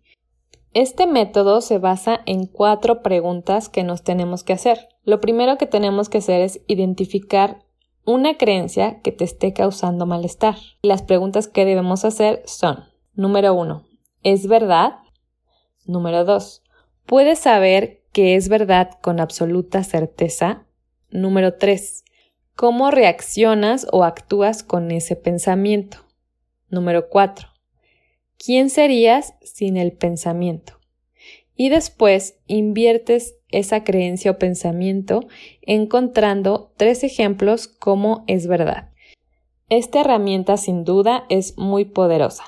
Este 0.74 1.06
método 1.06 1.62
se 1.62 1.78
basa 1.78 2.20
en 2.26 2.44
cuatro 2.44 3.02
preguntas 3.02 3.70
que 3.70 3.82
nos 3.82 4.02
tenemos 4.02 4.44
que 4.44 4.52
hacer. 4.52 4.90
Lo 5.04 5.22
primero 5.22 5.56
que 5.56 5.64
tenemos 5.64 6.10
que 6.10 6.18
hacer 6.18 6.42
es 6.42 6.60
identificar 6.66 7.64
una 8.04 8.36
creencia 8.36 9.00
que 9.00 9.10
te 9.10 9.24
esté 9.24 9.54
causando 9.54 10.04
malestar. 10.04 10.56
Las 10.82 11.00
preguntas 11.00 11.48
que 11.48 11.64
debemos 11.64 12.04
hacer 12.04 12.42
son, 12.44 12.84
número 13.14 13.54
uno, 13.54 13.86
¿es 14.22 14.48
verdad? 14.48 14.98
Número 15.86 16.26
dos, 16.26 16.62
¿puedes 17.06 17.38
saber 17.38 18.02
que 18.12 18.34
es 18.34 18.50
verdad 18.50 18.90
con 19.00 19.18
absoluta 19.18 19.82
certeza? 19.82 20.66
Número 21.10 21.54
tres, 21.54 22.04
¿cómo 22.58 22.90
reaccionas 22.90 23.86
o 23.92 24.02
actúas 24.02 24.64
con 24.64 24.90
ese 24.90 25.14
pensamiento? 25.14 25.98
Número 26.68 27.08
cuatro, 27.08 27.46
¿quién 28.36 28.68
serías 28.68 29.34
sin 29.44 29.76
el 29.76 29.92
pensamiento? 29.92 30.72
Y 31.54 31.68
después 31.68 32.40
inviertes 32.48 33.36
esa 33.50 33.84
creencia 33.84 34.32
o 34.32 34.38
pensamiento 34.38 35.28
encontrando 35.62 36.72
tres 36.76 37.04
ejemplos 37.04 37.68
como 37.68 38.24
es 38.26 38.48
verdad. 38.48 38.90
Esta 39.68 40.00
herramienta 40.00 40.56
sin 40.56 40.82
duda 40.82 41.26
es 41.28 41.56
muy 41.58 41.84
poderosa. 41.84 42.42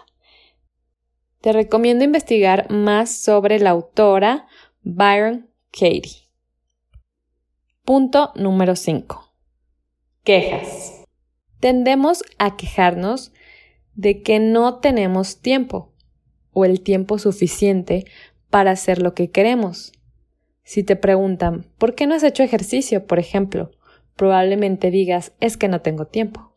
Te 1.41 1.53
recomiendo 1.53 2.03
investigar 2.03 2.69
más 2.69 3.11
sobre 3.17 3.61
la 3.61 3.71
autora 3.71 4.49
Byron 4.83 5.49
Katie. 5.71 6.29
Punto 7.85 8.33
número 8.35 8.75
5. 8.75 9.30
Quejas. 10.31 11.03
Tendemos 11.59 12.23
a 12.39 12.57
quejarnos 12.57 13.33
de 13.97 14.23
que 14.23 14.39
no 14.39 14.79
tenemos 14.79 15.41
tiempo 15.41 15.93
o 16.53 16.65
el 16.65 16.83
tiempo 16.83 17.19
suficiente 17.19 18.05
para 18.49 18.71
hacer 18.71 19.03
lo 19.03 19.13
que 19.13 19.33
queremos 19.33 19.91
si 20.63 20.85
te 20.85 20.95
preguntan, 20.95 21.67
¿por 21.79 21.97
qué 21.97 22.07
no 22.07 22.15
has 22.15 22.23
hecho 22.23 22.45
ejercicio, 22.45 23.09
por 23.09 23.19
ejemplo? 23.19 23.73
Probablemente 24.15 24.93
digas, 24.93 25.33
es 25.41 25.57
que 25.57 25.67
no 25.67 25.81
tengo 25.81 26.07
tiempo. 26.07 26.55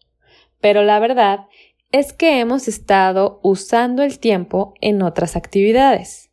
Pero 0.62 0.84
la 0.84 1.00
verdad 1.00 1.48
es 1.92 2.13
que 2.13 2.39
hemos 2.39 2.68
estado 2.68 3.39
usando 3.42 4.03
el 4.03 4.20
tiempo 4.20 4.75
en 4.82 5.01
otras 5.01 5.36
actividades. 5.36 6.30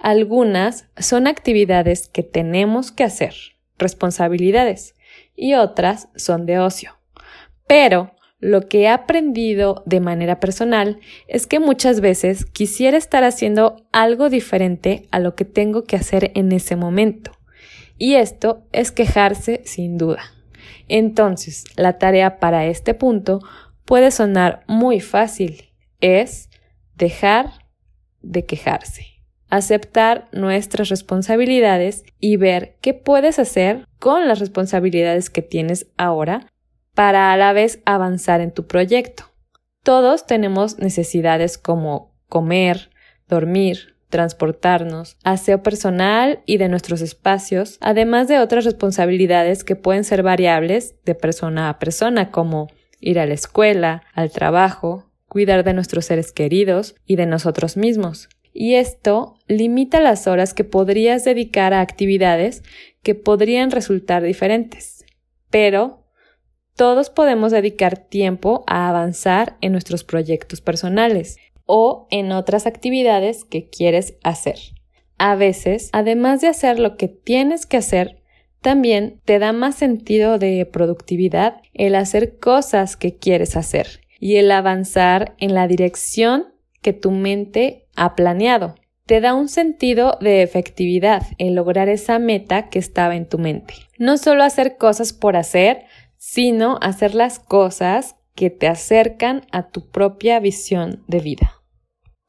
Algunas 0.00 0.88
son 0.98 1.28
actividades 1.28 2.08
que 2.08 2.24
tenemos 2.24 2.90
que 2.90 3.04
hacer, 3.04 3.36
responsabilidades, 3.78 4.96
y 5.34 5.54
otras 5.54 6.08
son 6.16 6.46
de 6.46 6.58
ocio. 6.58 6.98
Pero 7.66 8.14
lo 8.38 8.68
que 8.68 8.82
he 8.82 8.88
aprendido 8.88 9.82
de 9.86 10.00
manera 10.00 10.38
personal 10.38 11.00
es 11.28 11.46
que 11.46 11.60
muchas 11.60 12.00
veces 12.00 12.44
quisiera 12.44 12.98
estar 12.98 13.24
haciendo 13.24 13.86
algo 13.90 14.28
diferente 14.28 15.08
a 15.10 15.18
lo 15.18 15.34
que 15.34 15.44
tengo 15.44 15.84
que 15.84 15.96
hacer 15.96 16.30
en 16.34 16.52
ese 16.52 16.76
momento. 16.76 17.32
Y 17.96 18.16
esto 18.16 18.66
es 18.72 18.92
quejarse 18.92 19.62
sin 19.64 19.96
duda. 19.96 20.22
Entonces, 20.88 21.64
la 21.76 21.98
tarea 21.98 22.38
para 22.38 22.66
este 22.66 22.92
punto 22.92 23.40
puede 23.84 24.10
sonar 24.10 24.62
muy 24.66 25.00
fácil. 25.00 25.72
Es 26.00 26.50
dejar 26.96 27.50
de 28.20 28.44
quejarse. 28.44 29.13
Aceptar 29.50 30.28
nuestras 30.32 30.88
responsabilidades 30.88 32.04
y 32.18 32.36
ver 32.36 32.76
qué 32.80 32.94
puedes 32.94 33.38
hacer 33.38 33.86
con 33.98 34.26
las 34.28 34.38
responsabilidades 34.38 35.30
que 35.30 35.42
tienes 35.42 35.86
ahora 35.96 36.48
para 36.94 37.32
a 37.32 37.36
la 37.36 37.52
vez 37.52 37.80
avanzar 37.84 38.40
en 38.40 38.52
tu 38.52 38.66
proyecto. 38.66 39.24
Todos 39.82 40.26
tenemos 40.26 40.78
necesidades 40.78 41.58
como 41.58 42.14
comer, 42.28 42.90
dormir, 43.28 43.96
transportarnos, 44.08 45.16
aseo 45.24 45.62
personal 45.62 46.40
y 46.46 46.58
de 46.58 46.68
nuestros 46.68 47.00
espacios, 47.00 47.78
además 47.80 48.28
de 48.28 48.38
otras 48.38 48.64
responsabilidades 48.64 49.64
que 49.64 49.76
pueden 49.76 50.04
ser 50.04 50.22
variables 50.22 50.94
de 51.04 51.14
persona 51.14 51.68
a 51.68 51.78
persona, 51.78 52.30
como 52.30 52.68
ir 53.00 53.18
a 53.18 53.26
la 53.26 53.34
escuela, 53.34 54.02
al 54.14 54.30
trabajo, 54.30 55.10
cuidar 55.28 55.64
de 55.64 55.74
nuestros 55.74 56.06
seres 56.06 56.30
queridos 56.30 56.94
y 57.06 57.16
de 57.16 57.26
nosotros 57.26 57.76
mismos. 57.76 58.28
Y 58.54 58.76
esto 58.76 59.34
limita 59.48 60.00
las 60.00 60.26
horas 60.28 60.54
que 60.54 60.62
podrías 60.62 61.24
dedicar 61.24 61.74
a 61.74 61.80
actividades 61.80 62.62
que 63.02 63.16
podrían 63.16 63.72
resultar 63.72 64.22
diferentes. 64.22 65.04
Pero 65.50 66.04
todos 66.76 67.10
podemos 67.10 67.52
dedicar 67.52 67.98
tiempo 67.98 68.64
a 68.66 68.88
avanzar 68.88 69.56
en 69.60 69.72
nuestros 69.72 70.04
proyectos 70.04 70.60
personales 70.60 71.36
o 71.66 72.06
en 72.10 72.32
otras 72.32 72.66
actividades 72.66 73.44
que 73.44 73.68
quieres 73.68 74.16
hacer. 74.22 74.58
A 75.18 75.34
veces, 75.34 75.90
además 75.92 76.40
de 76.40 76.48
hacer 76.48 76.78
lo 76.78 76.96
que 76.96 77.08
tienes 77.08 77.66
que 77.66 77.76
hacer, 77.76 78.22
también 78.60 79.20
te 79.24 79.38
da 79.38 79.52
más 79.52 79.74
sentido 79.74 80.38
de 80.38 80.64
productividad 80.66 81.60
el 81.74 81.94
hacer 81.94 82.38
cosas 82.38 82.96
que 82.96 83.16
quieres 83.16 83.56
hacer 83.56 84.00
y 84.18 84.36
el 84.36 84.50
avanzar 84.50 85.34
en 85.38 85.54
la 85.54 85.68
dirección 85.68 86.54
que 86.80 86.92
tu 86.92 87.10
mente 87.10 87.83
ha 87.96 88.14
planeado. 88.14 88.74
Te 89.06 89.20
da 89.20 89.34
un 89.34 89.48
sentido 89.48 90.16
de 90.20 90.42
efectividad 90.42 91.26
el 91.38 91.54
lograr 91.54 91.88
esa 91.88 92.18
meta 92.18 92.70
que 92.70 92.78
estaba 92.78 93.16
en 93.16 93.28
tu 93.28 93.38
mente. 93.38 93.74
No 93.98 94.16
solo 94.16 94.44
hacer 94.44 94.76
cosas 94.78 95.12
por 95.12 95.36
hacer, 95.36 95.84
sino 96.16 96.78
hacer 96.80 97.14
las 97.14 97.38
cosas 97.38 98.16
que 98.34 98.50
te 98.50 98.66
acercan 98.66 99.42
a 99.52 99.68
tu 99.68 99.90
propia 99.90 100.40
visión 100.40 101.04
de 101.06 101.20
vida. 101.20 101.62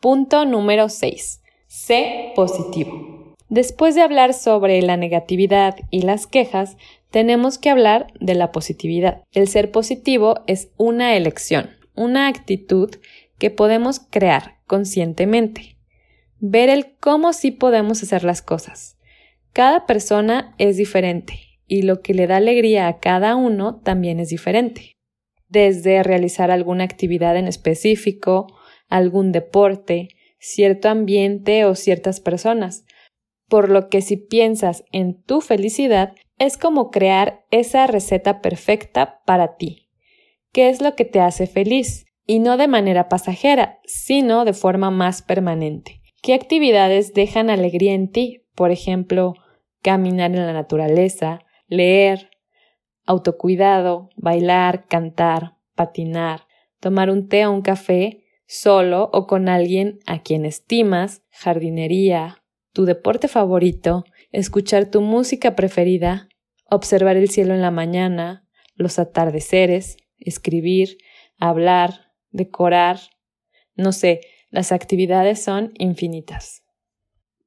Punto 0.02 0.46
número 0.46 0.90
6. 0.90 1.42
Sé 1.68 2.34
positivo. 2.36 3.36
Después 3.50 3.96
de 3.96 4.02
hablar 4.02 4.34
sobre 4.34 4.82
la 4.82 4.98
negatividad 4.98 5.76
y 5.92 6.02
las 6.02 6.28
quejas, 6.28 6.78
tenemos 7.10 7.58
que 7.58 7.70
hablar 7.70 8.08
de 8.20 8.36
la 8.36 8.52
positividad. 8.52 9.24
El 9.32 9.48
ser 9.48 9.72
positivo 9.72 10.42
es 10.48 10.70
una 10.78 11.16
elección, 11.16 11.70
una 11.96 12.28
actitud 12.28 12.90
que 13.40 13.52
podemos 13.52 14.00
crear 14.00 14.55
conscientemente. 14.68 15.78
Ver 16.40 16.70
el 16.70 16.96
cómo 17.00 17.34
sí 17.34 17.52
podemos 17.52 18.04
hacer 18.04 18.24
las 18.24 18.42
cosas. 18.42 18.98
Cada 19.54 19.86
persona 19.86 20.54
es 20.58 20.78
diferente 20.78 21.40
y 21.68 21.84
lo 21.84 22.02
que 22.02 22.14
le 22.14 22.28
da 22.28 22.38
alegría 22.38 22.88
a 22.88 23.00
cada 23.00 23.36
uno 23.36 23.80
también 23.82 24.20
es 24.20 24.30
diferente. 24.30 24.94
Desde 25.48 26.04
realizar 26.04 26.52
alguna 26.52 26.84
actividad 26.84 27.38
en 27.38 27.48
específico, 27.48 28.48
algún 28.90 29.32
deporte, 29.32 30.10
cierto 30.40 30.90
ambiente 30.90 31.66
o 31.66 31.76
ciertas 31.76 32.20
personas. 32.20 32.86
Por 33.48 33.70
lo 33.70 33.90
que 33.90 34.02
si 34.02 34.18
piensas 34.18 34.84
en 34.92 35.22
tu 35.22 35.42
felicidad, 35.42 36.14
es 36.38 36.58
como 36.58 36.92
crear 36.92 37.46
esa 37.52 37.88
receta 37.88 38.42
perfecta 38.42 39.22
para 39.26 39.56
ti. 39.56 39.90
¿Qué 40.52 40.70
es 40.70 40.82
lo 40.82 40.96
que 40.96 41.06
te 41.06 41.20
hace 41.20 41.48
feliz? 41.48 42.06
Y 42.26 42.40
no 42.40 42.58
de 42.58 42.68
manera 42.68 43.08
pasajera, 43.08 43.80
sino 43.86 44.46
de 44.46 44.54
forma 44.54 44.92
más 44.92 45.22
permanente. 45.22 46.02
¿Qué 46.22 46.34
actividades 46.34 47.14
dejan 47.14 47.50
alegría 47.50 47.94
en 47.94 48.12
ti? 48.12 48.42
Por 48.56 48.72
ejemplo, 48.72 49.36
caminar 49.84 50.32
en 50.32 50.46
la 50.46 50.54
naturaleza, 50.54 51.42
leer, 51.68 52.32
autocuidado, 53.06 54.10
bailar, 54.16 54.88
cantar, 54.88 55.58
patinar, 55.76 56.48
tomar 56.80 57.12
un 57.12 57.28
té 57.28 57.46
o 57.46 57.52
un 57.52 57.62
café 57.62 58.24
solo 58.48 59.10
o 59.14 59.28
con 59.28 59.50
alguien 59.50 60.00
a 60.06 60.22
quien 60.22 60.46
estimas, 60.46 61.22
jardinería, 61.30 62.44
tu 62.74 62.86
deporte 62.86 63.28
favorito, 63.28 64.04
escuchar 64.32 64.90
tu 64.90 65.02
música 65.02 65.56
preferida, 65.56 66.28
observar 66.70 67.18
el 67.18 67.30
cielo 67.30 67.54
en 67.54 67.62
la 67.62 67.72
mañana, 67.72 68.48
los 68.76 69.00
atardeceres, 69.00 69.98
escribir, 70.18 70.98
hablar, 71.38 72.05
decorar, 72.36 73.00
no 73.76 73.92
sé, 73.92 74.22
las 74.50 74.72
actividades 74.72 75.44
son 75.44 75.72
infinitas. 75.78 76.64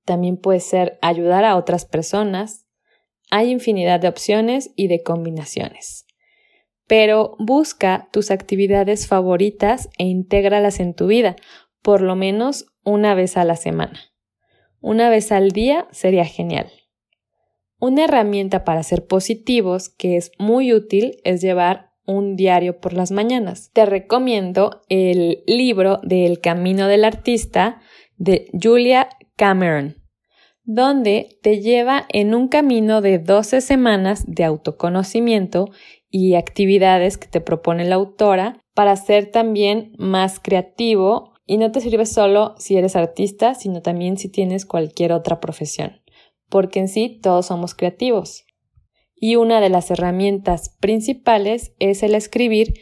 También 0.05 0.37
puede 0.37 0.61
ser 0.61 0.99
ayudar 1.03 1.45
a 1.45 1.57
otras 1.57 1.85
personas. 1.85 2.67
Hay 3.31 3.51
infinidad 3.51 4.01
de 4.01 4.09
opciones 4.09 4.71
y 4.77 4.89
de 4.89 5.03
combinaciones 5.03 6.09
pero 6.89 7.37
busca 7.39 8.09
tus 8.11 8.33
actividades 8.33 9.07
favoritas 9.07 9.89
e 9.99 10.05
intégralas 10.05 10.81
en 10.81 10.95
tu 10.95 11.07
vida, 11.07 11.37
por 11.83 12.01
lo 12.01 12.17
menos 12.17 12.67
una 12.83 13.15
vez 13.15 13.37
a 13.37 13.45
la 13.45 13.57
semana. 13.57 14.01
Una 14.81 15.11
vez 15.11 15.31
al 15.31 15.51
día 15.51 15.87
sería 15.93 16.25
genial. 16.25 16.73
Una 17.79 18.05
herramienta 18.05 18.65
para 18.65 18.83
ser 18.83 19.07
positivos 19.07 19.91
que 19.91 20.17
es 20.17 20.33
muy 20.39 20.73
útil 20.73 21.21
es 21.25 21.43
llevar 21.43 21.88
un 22.09 22.37
diario 22.37 22.81
por 22.81 22.95
las 22.95 23.13
mañanas. 23.13 23.71
Te 23.73 23.85
recomiendo 23.85 24.81
el 24.89 25.45
libro 25.47 26.01
de 26.03 26.25
El 26.25 26.41
Camino 26.41 26.89
del 26.89 27.05
Artista 27.05 27.81
de 28.17 28.51
Julia 28.61 29.11
Cameron, 29.37 29.97
donde 30.65 31.39
te 31.43 31.61
lleva 31.61 32.07
en 32.09 32.35
un 32.35 32.49
camino 32.49 33.03
de 33.03 33.19
12 33.19 33.61
semanas 33.61 34.25
de 34.27 34.45
autoconocimiento 34.45 35.67
y 36.11 36.35
actividades 36.35 37.19
que 37.19 37.29
te 37.29 37.43
propone 37.43 37.85
la 37.85 37.97
autora 37.97 38.59
para 38.75 38.97
ser 38.97 39.31
también 39.31 39.93
más 39.99 40.41
creativo 40.41 41.35
y 41.45 41.59
no 41.59 41.73
te 41.73 41.81
sirve 41.81 42.07
solo 42.07 42.55
si 42.59 42.77
eres 42.77 42.97
artista, 42.97 43.55
sino 43.55 43.83
también 43.83 44.17
si 44.17 44.31
tienes 44.31 44.65
cualquier 44.65 45.13
otra 45.13 45.41
profesión, 45.41 46.01
porque 46.49 46.81
en 46.81 46.89
sí 46.89 47.21
todos 47.23 47.47
somos 47.47 47.75
creativos. 47.75 48.48
Y 49.21 49.37
una 49.37 49.61
de 49.61 49.69
las 49.69 49.91
herramientas 49.91 50.77
principales 50.81 51.75
es 51.79 52.03
el 52.03 52.15
escribir 52.15 52.75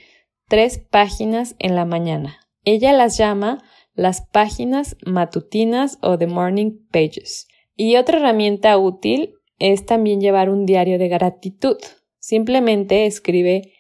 tres 0.48 0.78
páginas 0.78 1.56
en 1.58 1.74
la 1.74 1.84
mañana. 1.84 2.40
Ella 2.64 2.92
las 2.92 3.16
llama 3.16 3.62
las 3.94 4.26
páginas 4.26 4.96
matutinas 5.04 5.98
o 6.02 6.18
the 6.18 6.26
morning 6.26 6.72
pages. 6.92 7.48
Y 7.74 7.96
otra 7.96 8.18
herramienta 8.18 8.76
útil 8.78 9.34
es 9.58 9.86
también 9.86 10.20
llevar 10.20 10.50
un 10.50 10.66
diario 10.66 10.98
de 10.98 11.08
gratitud. 11.08 11.76
Simplemente 12.18 13.06
escribe 13.06 13.72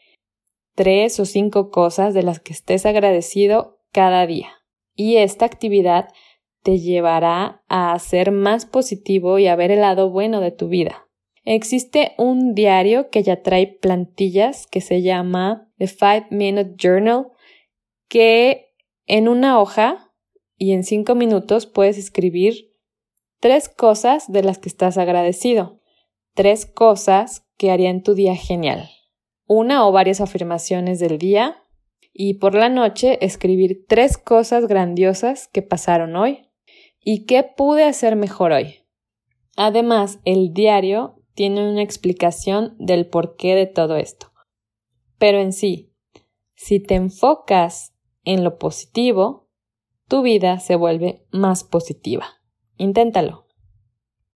tres 0.74 1.20
o 1.20 1.24
cinco 1.24 1.70
cosas 1.70 2.14
de 2.14 2.22
las 2.22 2.40
que 2.40 2.52
estés 2.52 2.86
agradecido 2.86 3.80
cada 3.92 4.26
día. 4.26 4.48
Y 4.94 5.16
esta 5.16 5.44
actividad 5.44 6.08
te 6.62 6.78
llevará 6.78 7.62
a 7.68 7.98
ser 7.98 8.32
más 8.32 8.66
positivo 8.66 9.38
y 9.38 9.46
a 9.46 9.56
ver 9.56 9.70
el 9.70 9.80
lado 9.80 10.10
bueno 10.10 10.40
de 10.40 10.50
tu 10.50 10.68
vida. 10.68 11.05
Existe 11.48 12.12
un 12.18 12.54
diario 12.54 13.08
que 13.08 13.22
ya 13.22 13.40
trae 13.40 13.68
plantillas 13.68 14.66
que 14.66 14.80
se 14.80 15.02
llama 15.02 15.70
The 15.78 15.86
Five 15.86 16.26
Minute 16.30 16.74
Journal 16.76 17.28
que 18.08 18.74
en 19.06 19.28
una 19.28 19.60
hoja 19.60 20.12
y 20.56 20.72
en 20.72 20.82
cinco 20.82 21.14
minutos 21.14 21.66
puedes 21.66 21.98
escribir 21.98 22.72
tres 23.38 23.68
cosas 23.68 24.30
de 24.30 24.42
las 24.42 24.58
que 24.58 24.68
estás 24.68 24.98
agradecido, 24.98 25.80
tres 26.34 26.66
cosas 26.66 27.46
que 27.56 27.70
harían 27.70 28.02
tu 28.02 28.14
día 28.14 28.34
genial. 28.34 28.90
Una 29.46 29.86
o 29.86 29.92
varias 29.92 30.20
afirmaciones 30.20 30.98
del 30.98 31.16
día 31.16 31.62
y 32.12 32.34
por 32.34 32.56
la 32.56 32.70
noche 32.70 33.24
escribir 33.24 33.84
tres 33.86 34.18
cosas 34.18 34.66
grandiosas 34.66 35.46
que 35.46 35.62
pasaron 35.62 36.16
hoy 36.16 36.50
y 36.98 37.24
qué 37.24 37.44
pude 37.44 37.84
hacer 37.84 38.16
mejor 38.16 38.50
hoy. 38.50 38.80
Además, 39.56 40.18
el 40.24 40.52
diario 40.52 41.22
tiene 41.36 41.70
una 41.70 41.82
explicación 41.82 42.74
del 42.80 43.06
porqué 43.06 43.54
de 43.54 43.66
todo 43.66 43.94
esto. 43.94 44.32
Pero 45.18 45.38
en 45.38 45.52
sí, 45.52 45.92
si 46.56 46.80
te 46.80 46.96
enfocas 46.96 47.94
en 48.24 48.42
lo 48.42 48.58
positivo, 48.58 49.48
tu 50.08 50.22
vida 50.22 50.58
se 50.58 50.74
vuelve 50.74 51.24
más 51.30 51.62
positiva. 51.62 52.26
Inténtalo. 52.76 53.46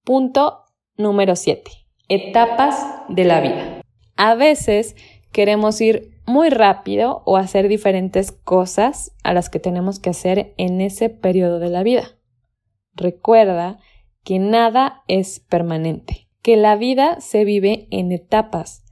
Punto 0.04 0.66
número 0.96 1.34
7 1.34 1.80
etapas 2.10 2.84
de 3.08 3.24
la 3.24 3.40
vida. 3.40 3.82
A 4.16 4.34
veces 4.34 4.96
queremos 5.32 5.80
ir 5.80 6.10
muy 6.26 6.50
rápido 6.50 7.22
o 7.24 7.36
hacer 7.36 7.68
diferentes 7.68 8.32
cosas 8.32 9.12
a 9.22 9.32
las 9.32 9.48
que 9.48 9.60
tenemos 9.60 10.00
que 10.00 10.10
hacer 10.10 10.52
en 10.58 10.80
ese 10.80 11.08
periodo 11.08 11.60
de 11.60 11.70
la 11.70 11.84
vida. 11.84 12.18
Recuerda 12.94 13.78
que 14.24 14.40
nada 14.40 15.04
es 15.06 15.38
permanente, 15.38 16.28
que 16.42 16.56
la 16.56 16.76
vida 16.76 17.20
se 17.20 17.44
vive 17.44 17.86
en 17.90 18.12
etapas. 18.12 18.84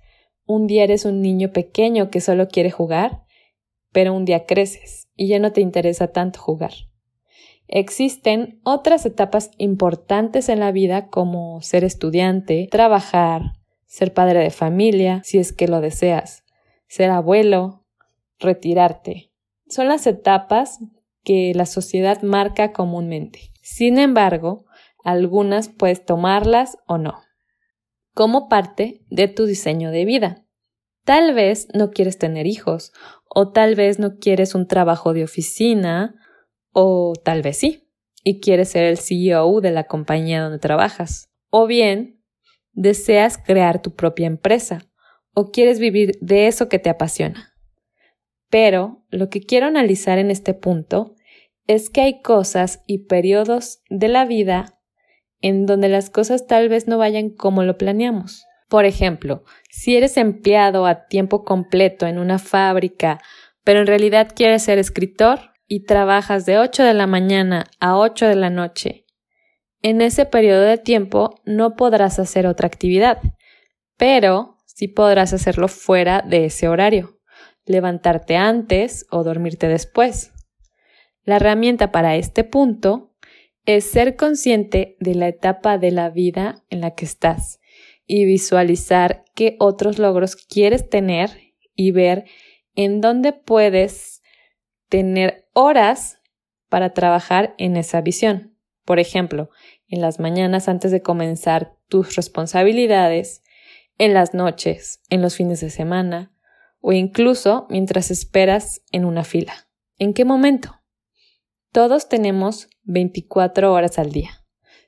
Un 0.46 0.66
día 0.66 0.84
eres 0.84 1.04
un 1.04 1.20
niño 1.20 1.52
pequeño 1.52 2.10
que 2.10 2.20
solo 2.20 2.48
quiere 2.48 2.70
jugar, 2.70 3.24
pero 3.92 4.14
un 4.14 4.24
día 4.24 4.46
creces 4.46 5.08
y 5.16 5.28
ya 5.28 5.38
no 5.38 5.52
te 5.52 5.60
interesa 5.60 6.08
tanto 6.08 6.40
jugar. 6.40 6.72
Existen 7.66 8.60
otras 8.64 9.04
etapas 9.04 9.50
importantes 9.58 10.48
en 10.48 10.60
la 10.60 10.72
vida 10.72 11.08
como 11.08 11.60
ser 11.60 11.84
estudiante, 11.84 12.68
trabajar, 12.70 13.52
ser 13.86 14.14
padre 14.14 14.40
de 14.40 14.50
familia, 14.50 15.20
si 15.24 15.38
es 15.38 15.52
que 15.52 15.68
lo 15.68 15.80
deseas, 15.82 16.44
ser 16.86 17.10
abuelo, 17.10 17.84
retirarte. 18.38 19.32
Son 19.68 19.88
las 19.88 20.06
etapas 20.06 20.78
que 21.24 21.52
la 21.54 21.66
sociedad 21.66 22.22
marca 22.22 22.72
comúnmente. 22.72 23.52
Sin 23.60 23.98
embargo, 23.98 24.64
algunas 25.04 25.68
puedes 25.68 26.04
tomarlas 26.06 26.78
o 26.86 26.96
no, 26.96 27.20
como 28.18 28.48
parte 28.48 29.00
de 29.10 29.28
tu 29.28 29.46
diseño 29.46 29.92
de 29.92 30.04
vida. 30.04 30.44
Tal 31.04 31.34
vez 31.34 31.68
no 31.72 31.92
quieres 31.92 32.18
tener 32.18 32.48
hijos, 32.48 32.92
o 33.28 33.52
tal 33.52 33.76
vez 33.76 34.00
no 34.00 34.18
quieres 34.18 34.56
un 34.56 34.66
trabajo 34.66 35.12
de 35.12 35.22
oficina, 35.22 36.16
o 36.72 37.12
tal 37.24 37.42
vez 37.42 37.58
sí, 37.58 37.88
y 38.24 38.40
quieres 38.40 38.70
ser 38.70 38.82
el 38.82 38.98
CEO 38.98 39.60
de 39.60 39.70
la 39.70 39.84
compañía 39.84 40.42
donde 40.42 40.58
trabajas. 40.58 41.30
O 41.50 41.68
bien, 41.68 42.20
deseas 42.72 43.38
crear 43.38 43.82
tu 43.82 43.94
propia 43.94 44.26
empresa 44.26 44.80
o 45.32 45.52
quieres 45.52 45.78
vivir 45.78 46.18
de 46.20 46.48
eso 46.48 46.68
que 46.68 46.80
te 46.80 46.90
apasiona. 46.90 47.54
Pero 48.50 49.06
lo 49.10 49.30
que 49.30 49.42
quiero 49.42 49.66
analizar 49.66 50.18
en 50.18 50.32
este 50.32 50.54
punto 50.54 51.14
es 51.68 51.88
que 51.88 52.00
hay 52.00 52.20
cosas 52.20 52.82
y 52.88 53.06
periodos 53.06 53.80
de 53.90 54.08
la 54.08 54.24
vida 54.24 54.77
en 55.40 55.66
donde 55.66 55.88
las 55.88 56.10
cosas 56.10 56.46
tal 56.46 56.68
vez 56.68 56.88
no 56.88 56.98
vayan 56.98 57.30
como 57.30 57.62
lo 57.62 57.78
planeamos. 57.78 58.44
Por 58.68 58.84
ejemplo, 58.84 59.44
si 59.70 59.96
eres 59.96 60.16
empleado 60.16 60.86
a 60.86 61.06
tiempo 61.06 61.44
completo 61.44 62.06
en 62.06 62.18
una 62.18 62.38
fábrica, 62.38 63.20
pero 63.64 63.80
en 63.80 63.86
realidad 63.86 64.32
quieres 64.34 64.62
ser 64.62 64.78
escritor, 64.78 65.40
y 65.70 65.84
trabajas 65.84 66.46
de 66.46 66.58
8 66.58 66.82
de 66.82 66.94
la 66.94 67.06
mañana 67.06 67.66
a 67.78 67.98
8 67.98 68.26
de 68.26 68.36
la 68.36 68.48
noche, 68.48 69.04
en 69.80 70.00
ese 70.00 70.24
periodo 70.24 70.62
de 70.62 70.78
tiempo 70.78 71.40
no 71.44 71.76
podrás 71.76 72.18
hacer 72.18 72.46
otra 72.46 72.66
actividad, 72.66 73.20
pero 73.96 74.56
sí 74.66 74.88
podrás 74.88 75.32
hacerlo 75.32 75.68
fuera 75.68 76.22
de 76.22 76.46
ese 76.46 76.68
horario, 76.68 77.20
levantarte 77.64 78.36
antes 78.36 79.06
o 79.10 79.22
dormirte 79.22 79.68
después. 79.68 80.32
La 81.22 81.36
herramienta 81.36 81.92
para 81.92 82.16
este 82.16 82.42
punto 82.42 83.07
es 83.68 83.84
ser 83.84 84.16
consciente 84.16 84.96
de 84.98 85.14
la 85.14 85.28
etapa 85.28 85.76
de 85.76 85.90
la 85.90 86.08
vida 86.08 86.64
en 86.70 86.80
la 86.80 86.94
que 86.94 87.04
estás 87.04 87.60
y 88.06 88.24
visualizar 88.24 89.26
qué 89.34 89.56
otros 89.60 89.98
logros 89.98 90.36
quieres 90.36 90.88
tener 90.88 91.52
y 91.74 91.90
ver 91.90 92.24
en 92.76 93.02
dónde 93.02 93.34
puedes 93.34 94.22
tener 94.88 95.50
horas 95.52 96.18
para 96.70 96.94
trabajar 96.94 97.54
en 97.58 97.76
esa 97.76 98.00
visión. 98.00 98.56
Por 98.86 99.00
ejemplo, 99.00 99.50
en 99.86 100.00
las 100.00 100.18
mañanas 100.18 100.66
antes 100.70 100.90
de 100.90 101.02
comenzar 101.02 101.76
tus 101.88 102.16
responsabilidades, 102.16 103.42
en 103.98 104.14
las 104.14 104.32
noches, 104.32 105.02
en 105.10 105.20
los 105.20 105.36
fines 105.36 105.60
de 105.60 105.68
semana 105.68 106.32
o 106.80 106.92
incluso 106.92 107.66
mientras 107.68 108.10
esperas 108.10 108.80
en 108.92 109.04
una 109.04 109.24
fila. 109.24 109.68
¿En 109.98 110.14
qué 110.14 110.24
momento? 110.24 110.77
Todos 111.72 112.08
tenemos 112.08 112.68
24 112.84 113.72
horas 113.72 113.98
al 113.98 114.10
día. 114.10 114.30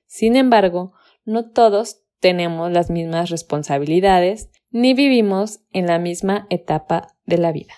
Sin 0.07 0.37
embargo, 0.37 0.93
no 1.25 1.51
todos 1.51 2.03
tenemos 2.21 2.71
las 2.73 2.91
mismas 2.91 3.31
responsabilidades 3.31 4.51
ni 4.71 4.95
vivimos 4.95 5.61
en 5.73 5.87
la 5.87 5.99
misma 5.99 6.47
etapa 6.49 7.17
de 7.27 7.39
la 7.39 7.53
vida. 7.53 7.75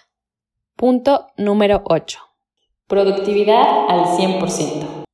Punto 0.77 1.29
número 1.37 1.83
8. 1.85 2.19
Productividad 2.87 3.87
al 3.88 4.05
100%. 4.19 5.05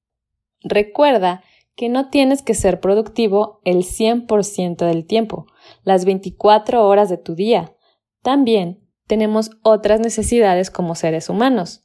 Recuerda 0.63 1.43
que 1.75 1.89
no 1.89 2.11
tienes 2.11 2.43
que 2.43 2.55
ser 2.55 2.81
productivo 2.81 3.61
el 3.65 3.85
100% 3.85 4.85
del 4.85 5.07
tiempo, 5.07 5.47
las 5.85 6.05
24 6.05 6.87
horas 6.87 7.09
de 7.09 7.19
tu 7.19 7.35
día. 7.35 7.75
También 8.23 8.87
tenemos 9.07 9.51
otras 9.63 10.01
necesidades 10.01 10.71
como 10.71 10.95
seres 10.95 11.29
humanos. 11.29 11.85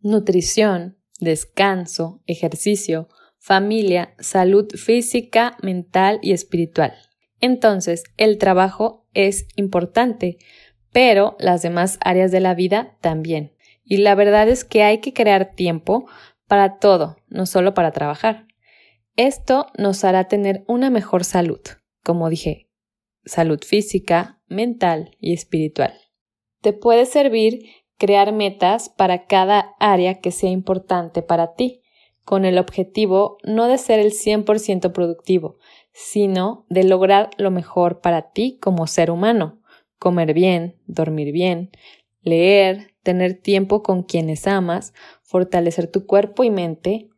Nutrición, 0.00 0.99
descanso, 1.20 2.22
ejercicio, 2.26 3.08
familia, 3.38 4.14
salud 4.18 4.68
física, 4.74 5.56
mental 5.62 6.18
y 6.22 6.32
espiritual. 6.32 6.94
Entonces, 7.40 8.04
el 8.16 8.38
trabajo 8.38 9.06
es 9.14 9.46
importante, 9.56 10.38
pero 10.92 11.36
las 11.38 11.62
demás 11.62 11.98
áreas 12.02 12.30
de 12.30 12.40
la 12.40 12.54
vida 12.54 12.96
también. 13.00 13.54
Y 13.84 13.98
la 13.98 14.14
verdad 14.14 14.48
es 14.48 14.64
que 14.64 14.82
hay 14.82 14.98
que 14.98 15.12
crear 15.12 15.54
tiempo 15.54 16.06
para 16.46 16.78
todo, 16.78 17.16
no 17.28 17.46
solo 17.46 17.74
para 17.74 17.92
trabajar. 17.92 18.46
Esto 19.16 19.66
nos 19.76 20.04
hará 20.04 20.28
tener 20.28 20.64
una 20.66 20.90
mejor 20.90 21.24
salud, 21.24 21.60
como 22.02 22.28
dije, 22.28 22.68
salud 23.24 23.60
física, 23.64 24.40
mental 24.48 25.16
y 25.18 25.32
espiritual. 25.32 25.94
Te 26.60 26.72
puede 26.72 27.06
servir 27.06 27.64
crear 28.00 28.32
metas 28.32 28.88
para 28.88 29.26
cada 29.26 29.76
área 29.78 30.20
que 30.20 30.32
sea 30.32 30.50
importante 30.50 31.22
para 31.22 31.54
ti, 31.54 31.82
con 32.24 32.44
el 32.44 32.58
objetivo 32.58 33.38
no 33.44 33.68
de 33.68 33.78
ser 33.78 34.00
el 34.00 34.10
100% 34.10 34.90
productivo, 34.90 35.58
sino 35.92 36.66
de 36.68 36.82
lograr 36.82 37.30
lo 37.36 37.52
mejor 37.52 38.00
para 38.00 38.32
ti 38.32 38.58
como 38.60 38.88
ser 38.88 39.12
humano 39.12 39.60
comer 40.00 40.32
bien, 40.32 40.80
dormir 40.86 41.30
bien, 41.30 41.70
leer, 42.22 42.94
tener 43.04 43.34
tiempo 43.34 43.84
con 43.84 44.02
quienes 44.02 44.48
amas, 44.48 44.92
fortalecer 45.22 45.88
tu 45.88 46.06
cuerpo 46.06 46.42
y 46.42 46.50
mente. 46.50 47.10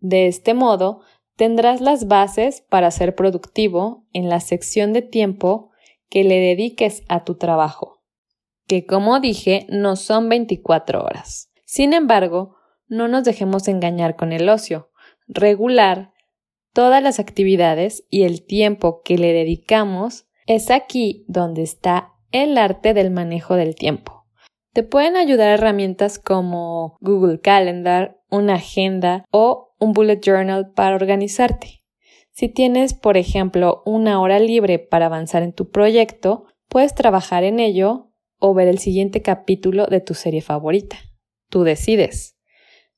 De 0.00 0.26
este 0.26 0.52
modo, 0.52 1.00
tendrás 1.36 1.80
las 1.80 2.08
bases 2.08 2.60
para 2.68 2.90
ser 2.90 3.14
productivo 3.14 4.04
en 4.12 4.28
la 4.28 4.40
sección 4.40 4.92
de 4.92 5.00
tiempo 5.00 5.70
que 6.10 6.24
le 6.24 6.40
dediques 6.40 7.04
a 7.08 7.24
tu 7.24 7.36
trabajo, 7.36 7.93
que 8.66 8.86
como 8.86 9.20
dije 9.20 9.66
no 9.68 9.96
son 9.96 10.28
24 10.28 11.02
horas. 11.02 11.50
Sin 11.64 11.92
embargo, 11.92 12.56
no 12.88 13.08
nos 13.08 13.24
dejemos 13.24 13.68
engañar 13.68 14.16
con 14.16 14.32
el 14.32 14.48
ocio. 14.48 14.90
Regular 15.26 16.12
todas 16.72 17.02
las 17.02 17.18
actividades 17.18 18.04
y 18.10 18.24
el 18.24 18.44
tiempo 18.44 19.02
que 19.02 19.18
le 19.18 19.32
dedicamos 19.32 20.26
es 20.46 20.70
aquí 20.70 21.24
donde 21.28 21.62
está 21.62 22.12
el 22.30 22.58
arte 22.58 22.94
del 22.94 23.10
manejo 23.10 23.54
del 23.54 23.74
tiempo. 23.74 24.26
Te 24.72 24.82
pueden 24.82 25.16
ayudar 25.16 25.50
herramientas 25.50 26.18
como 26.18 26.96
Google 27.00 27.40
Calendar, 27.40 28.20
una 28.28 28.54
agenda 28.54 29.24
o 29.30 29.74
un 29.78 29.92
bullet 29.92 30.20
journal 30.20 30.72
para 30.72 30.96
organizarte. 30.96 31.84
Si 32.32 32.48
tienes, 32.48 32.94
por 32.94 33.16
ejemplo, 33.16 33.82
una 33.86 34.20
hora 34.20 34.40
libre 34.40 34.80
para 34.80 35.06
avanzar 35.06 35.44
en 35.44 35.52
tu 35.52 35.70
proyecto, 35.70 36.46
puedes 36.68 36.92
trabajar 36.92 37.44
en 37.44 37.60
ello 37.60 38.10
o 38.46 38.52
ver 38.52 38.68
el 38.68 38.78
siguiente 38.78 39.22
capítulo 39.22 39.86
de 39.86 40.02
tu 40.02 40.12
serie 40.12 40.42
favorita. 40.42 40.98
Tú 41.48 41.62
decides. 41.62 42.36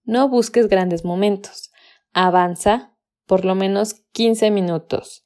No 0.02 0.28
busques 0.28 0.66
grandes 0.66 1.04
momentos. 1.04 1.70
Avanza 2.12 2.98
por 3.26 3.44
lo 3.44 3.54
menos 3.54 3.94
15 4.10 4.50
minutos. 4.50 5.22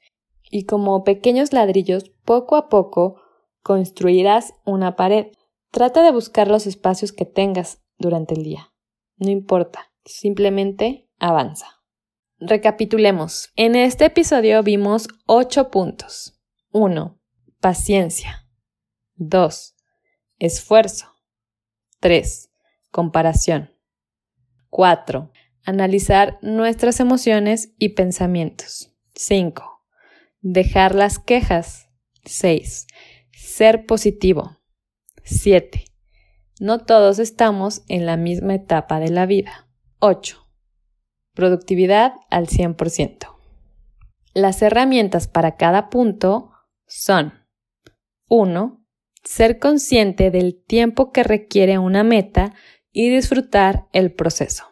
Y 0.51 0.67
como 0.67 1.05
pequeños 1.05 1.55
ladrillos, 1.55 2.11
poco 2.27 2.57
a 2.57 2.69
poco, 2.69 3.19
construirás 3.63 4.53
una 4.67 4.95
pared. 4.95 5.29
Trata 5.71 6.03
de 6.03 6.13
buscar 6.13 6.49
los 6.49 6.67
espacios 6.67 7.13
que 7.13 7.25
tengas 7.25 7.83
durante 7.97 8.35
el 8.35 8.43
día. 8.43 8.75
No 9.17 9.31
importa, 9.31 9.91
simplemente 10.05 11.09
avanza. 11.19 11.81
Recapitulemos. 12.39 13.53
En 13.57 13.75
este 13.75 14.05
episodio 14.05 14.63
vimos 14.63 15.09
8 15.25 15.71
puntos. 15.71 16.39
1. 16.73 17.19
Paciencia. 17.59 18.47
2. 19.15 19.77
Esfuerzo. 20.41 21.15
3. 22.01 22.51
Comparación. 22.91 23.71
4. 24.71 25.31
Analizar 25.65 26.39
nuestras 26.41 26.99
emociones 26.99 27.75
y 27.79 27.91
pensamientos. 27.91 28.91
5. 29.15 29.85
Dejar 30.41 30.95
las 30.95 31.19
quejas. 31.19 31.91
6. 32.25 32.87
Ser 33.33 33.85
positivo. 33.85 34.57
7. 35.25 35.85
No 36.59 36.79
todos 36.79 37.19
estamos 37.19 37.83
en 37.89 38.07
la 38.07 38.17
misma 38.17 38.55
etapa 38.55 38.99
de 38.99 39.11
la 39.11 39.27
vida. 39.27 39.69
8. 39.99 40.39
Productividad 41.35 42.15
al 42.31 42.47
100%. 42.47 43.37
Las 44.33 44.63
herramientas 44.63 45.29
para 45.29 45.59
cada 45.59 45.91
punto 45.91 46.53
son 46.87 47.35
1. 48.29 48.80
Ser 49.23 49.59
consciente 49.59 50.31
del 50.31 50.63
tiempo 50.63 51.13
que 51.13 51.23
requiere 51.23 51.79
una 51.79 52.03
meta 52.03 52.55
y 52.93 53.11
disfrutar 53.11 53.87
el 53.93 54.13
proceso. 54.13 54.65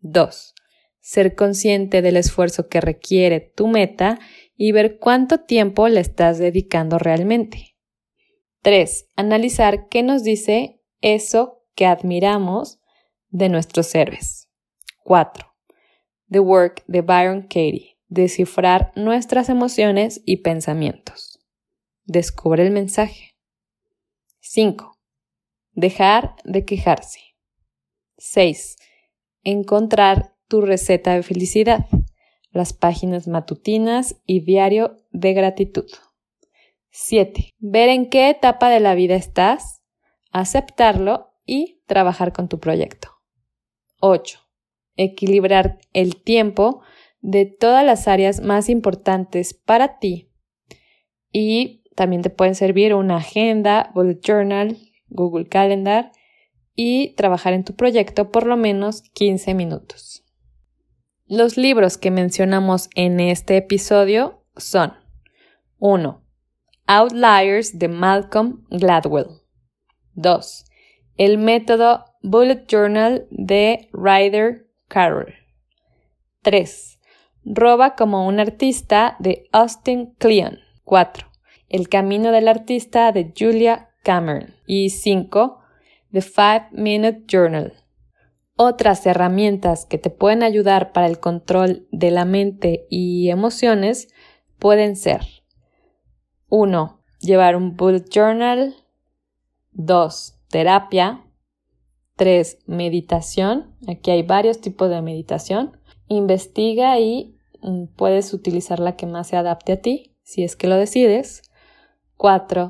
2. 0.00 0.54
Ser 1.00 1.34
consciente 1.34 2.02
del 2.02 2.16
esfuerzo 2.16 2.68
que 2.68 2.80
requiere 2.80 3.40
tu 3.40 3.66
meta 3.66 4.18
y 4.56 4.72
ver 4.72 4.98
cuánto 4.98 5.40
tiempo 5.40 5.88
le 5.88 6.00
estás 6.00 6.38
dedicando 6.38 6.98
realmente. 6.98 7.76
3. 8.62 9.08
Analizar 9.16 9.88
qué 9.88 10.02
nos 10.02 10.22
dice 10.22 10.80
eso 11.00 11.64
que 11.74 11.86
admiramos 11.86 12.78
de 13.28 13.48
nuestros 13.48 13.94
héroes. 13.94 14.48
4. 15.04 15.46
The 16.30 16.40
Work 16.40 16.84
de 16.86 17.00
Byron 17.00 17.42
Katie. 17.42 17.98
Descifrar 18.08 18.92
nuestras 18.96 19.48
emociones 19.48 20.20
y 20.24 20.38
pensamientos. 20.38 21.40
Descubre 22.04 22.64
el 22.64 22.70
mensaje. 22.72 23.29
5. 24.40 24.98
Dejar 25.72 26.34
de 26.44 26.64
quejarse. 26.64 27.20
6. 28.16 28.76
Encontrar 29.44 30.34
tu 30.48 30.62
receta 30.62 31.14
de 31.14 31.22
felicidad. 31.22 31.86
Las 32.50 32.72
páginas 32.72 33.28
matutinas 33.28 34.16
y 34.26 34.40
diario 34.40 34.96
de 35.10 35.34
gratitud. 35.34 35.86
7. 36.90 37.54
Ver 37.58 37.90
en 37.90 38.08
qué 38.08 38.30
etapa 38.30 38.70
de 38.70 38.80
la 38.80 38.94
vida 38.94 39.14
estás, 39.14 39.82
aceptarlo 40.32 41.34
y 41.44 41.82
trabajar 41.86 42.32
con 42.32 42.48
tu 42.48 42.58
proyecto. 42.58 43.08
8. 44.00 44.40
Equilibrar 44.96 45.78
el 45.92 46.16
tiempo 46.20 46.82
de 47.20 47.44
todas 47.44 47.84
las 47.84 48.08
áreas 48.08 48.40
más 48.40 48.70
importantes 48.70 49.52
para 49.54 49.98
ti. 49.98 50.30
Y 51.30 51.79
también 51.94 52.22
te 52.22 52.30
pueden 52.30 52.54
servir 52.54 52.94
una 52.94 53.16
agenda, 53.16 53.90
bullet 53.94 54.20
journal, 54.22 54.76
Google 55.08 55.48
Calendar 55.48 56.12
y 56.74 57.14
trabajar 57.14 57.52
en 57.52 57.64
tu 57.64 57.74
proyecto 57.74 58.30
por 58.30 58.46
lo 58.46 58.56
menos 58.56 59.02
15 59.14 59.54
minutos. 59.54 60.24
Los 61.26 61.56
libros 61.56 61.98
que 61.98 62.10
mencionamos 62.10 62.88
en 62.94 63.20
este 63.20 63.56
episodio 63.56 64.44
son 64.56 64.94
1. 65.78 66.24
Outliers 66.86 67.78
de 67.78 67.88
Malcolm 67.88 68.66
Gladwell. 68.70 69.42
2. 70.14 70.64
El 71.16 71.38
método 71.38 72.04
Bullet 72.22 72.66
Journal 72.66 73.28
de 73.30 73.88
Ryder 73.92 74.68
Carroll. 74.88 75.34
3. 76.42 76.98
Roba 77.44 77.94
como 77.94 78.26
un 78.26 78.40
artista 78.40 79.16
de 79.18 79.48
Austin 79.52 80.14
Kleon. 80.18 80.58
4. 80.84 81.29
El 81.70 81.88
camino 81.88 82.32
del 82.32 82.48
artista 82.48 83.12
de 83.12 83.32
Julia 83.38 83.90
Cameron. 84.02 84.54
Y 84.66 84.90
5. 84.90 85.60
The 86.10 86.20
5 86.20 86.42
Minute 86.72 87.22
Journal. 87.28 87.74
Otras 88.56 89.06
herramientas 89.06 89.86
que 89.86 89.96
te 89.96 90.10
pueden 90.10 90.42
ayudar 90.42 90.90
para 90.90 91.06
el 91.06 91.20
control 91.20 91.86
de 91.92 92.10
la 92.10 92.24
mente 92.24 92.86
y 92.90 93.30
emociones 93.30 94.08
pueden 94.58 94.96
ser 94.96 95.20
1. 96.48 97.00
Llevar 97.20 97.54
un 97.54 97.76
bullet 97.76 98.04
journal. 98.10 98.74
2. 99.70 100.34
Terapia. 100.48 101.24
3. 102.16 102.58
Meditación. 102.66 103.76
Aquí 103.86 104.10
hay 104.10 104.24
varios 104.24 104.60
tipos 104.60 104.90
de 104.90 105.02
meditación. 105.02 105.78
Investiga 106.08 106.98
y 106.98 107.38
mm, 107.62 107.84
puedes 107.94 108.34
utilizar 108.34 108.80
la 108.80 108.96
que 108.96 109.06
más 109.06 109.28
se 109.28 109.36
adapte 109.36 109.72
a 109.72 109.80
ti, 109.80 110.16
si 110.24 110.42
es 110.42 110.56
que 110.56 110.66
lo 110.66 110.74
decides. 110.74 111.42
4. 112.20 112.68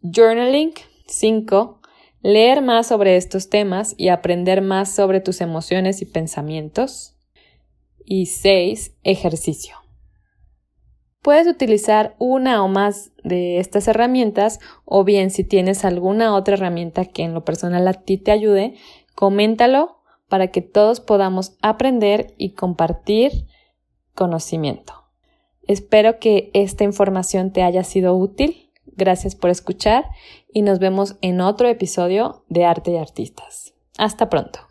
Journaling. 0.00 0.72
5. 1.08 1.80
Leer 2.22 2.62
más 2.62 2.86
sobre 2.86 3.16
estos 3.16 3.50
temas 3.50 3.94
y 3.98 4.08
aprender 4.08 4.62
más 4.62 4.94
sobre 4.94 5.20
tus 5.20 5.42
emociones 5.42 6.00
y 6.00 6.06
pensamientos. 6.06 7.14
Y 8.02 8.26
6. 8.26 8.96
Ejercicio. 9.02 9.76
Puedes 11.20 11.46
utilizar 11.46 12.16
una 12.18 12.64
o 12.64 12.68
más 12.68 13.12
de 13.24 13.58
estas 13.58 13.88
herramientas 13.88 14.58
o 14.86 15.04
bien 15.04 15.30
si 15.30 15.44
tienes 15.44 15.84
alguna 15.84 16.34
otra 16.34 16.54
herramienta 16.54 17.04
que 17.04 17.24
en 17.24 17.34
lo 17.34 17.44
personal 17.44 17.86
a 17.88 17.92
ti 17.92 18.16
te 18.16 18.30
ayude, 18.30 18.74
coméntalo 19.14 19.98
para 20.30 20.46
que 20.46 20.62
todos 20.62 21.00
podamos 21.00 21.58
aprender 21.60 22.32
y 22.38 22.54
compartir 22.54 23.32
conocimiento. 24.14 24.94
Espero 25.68 26.18
que 26.18 26.50
esta 26.54 26.84
información 26.84 27.52
te 27.52 27.62
haya 27.62 27.84
sido 27.84 28.16
útil. 28.16 28.67
Gracias 28.98 29.36
por 29.36 29.48
escuchar 29.48 30.06
y 30.52 30.62
nos 30.62 30.80
vemos 30.80 31.18
en 31.22 31.40
otro 31.40 31.68
episodio 31.68 32.42
de 32.48 32.64
Arte 32.64 32.90
y 32.90 32.96
Artistas. 32.96 33.72
Hasta 33.96 34.28
pronto. 34.28 34.67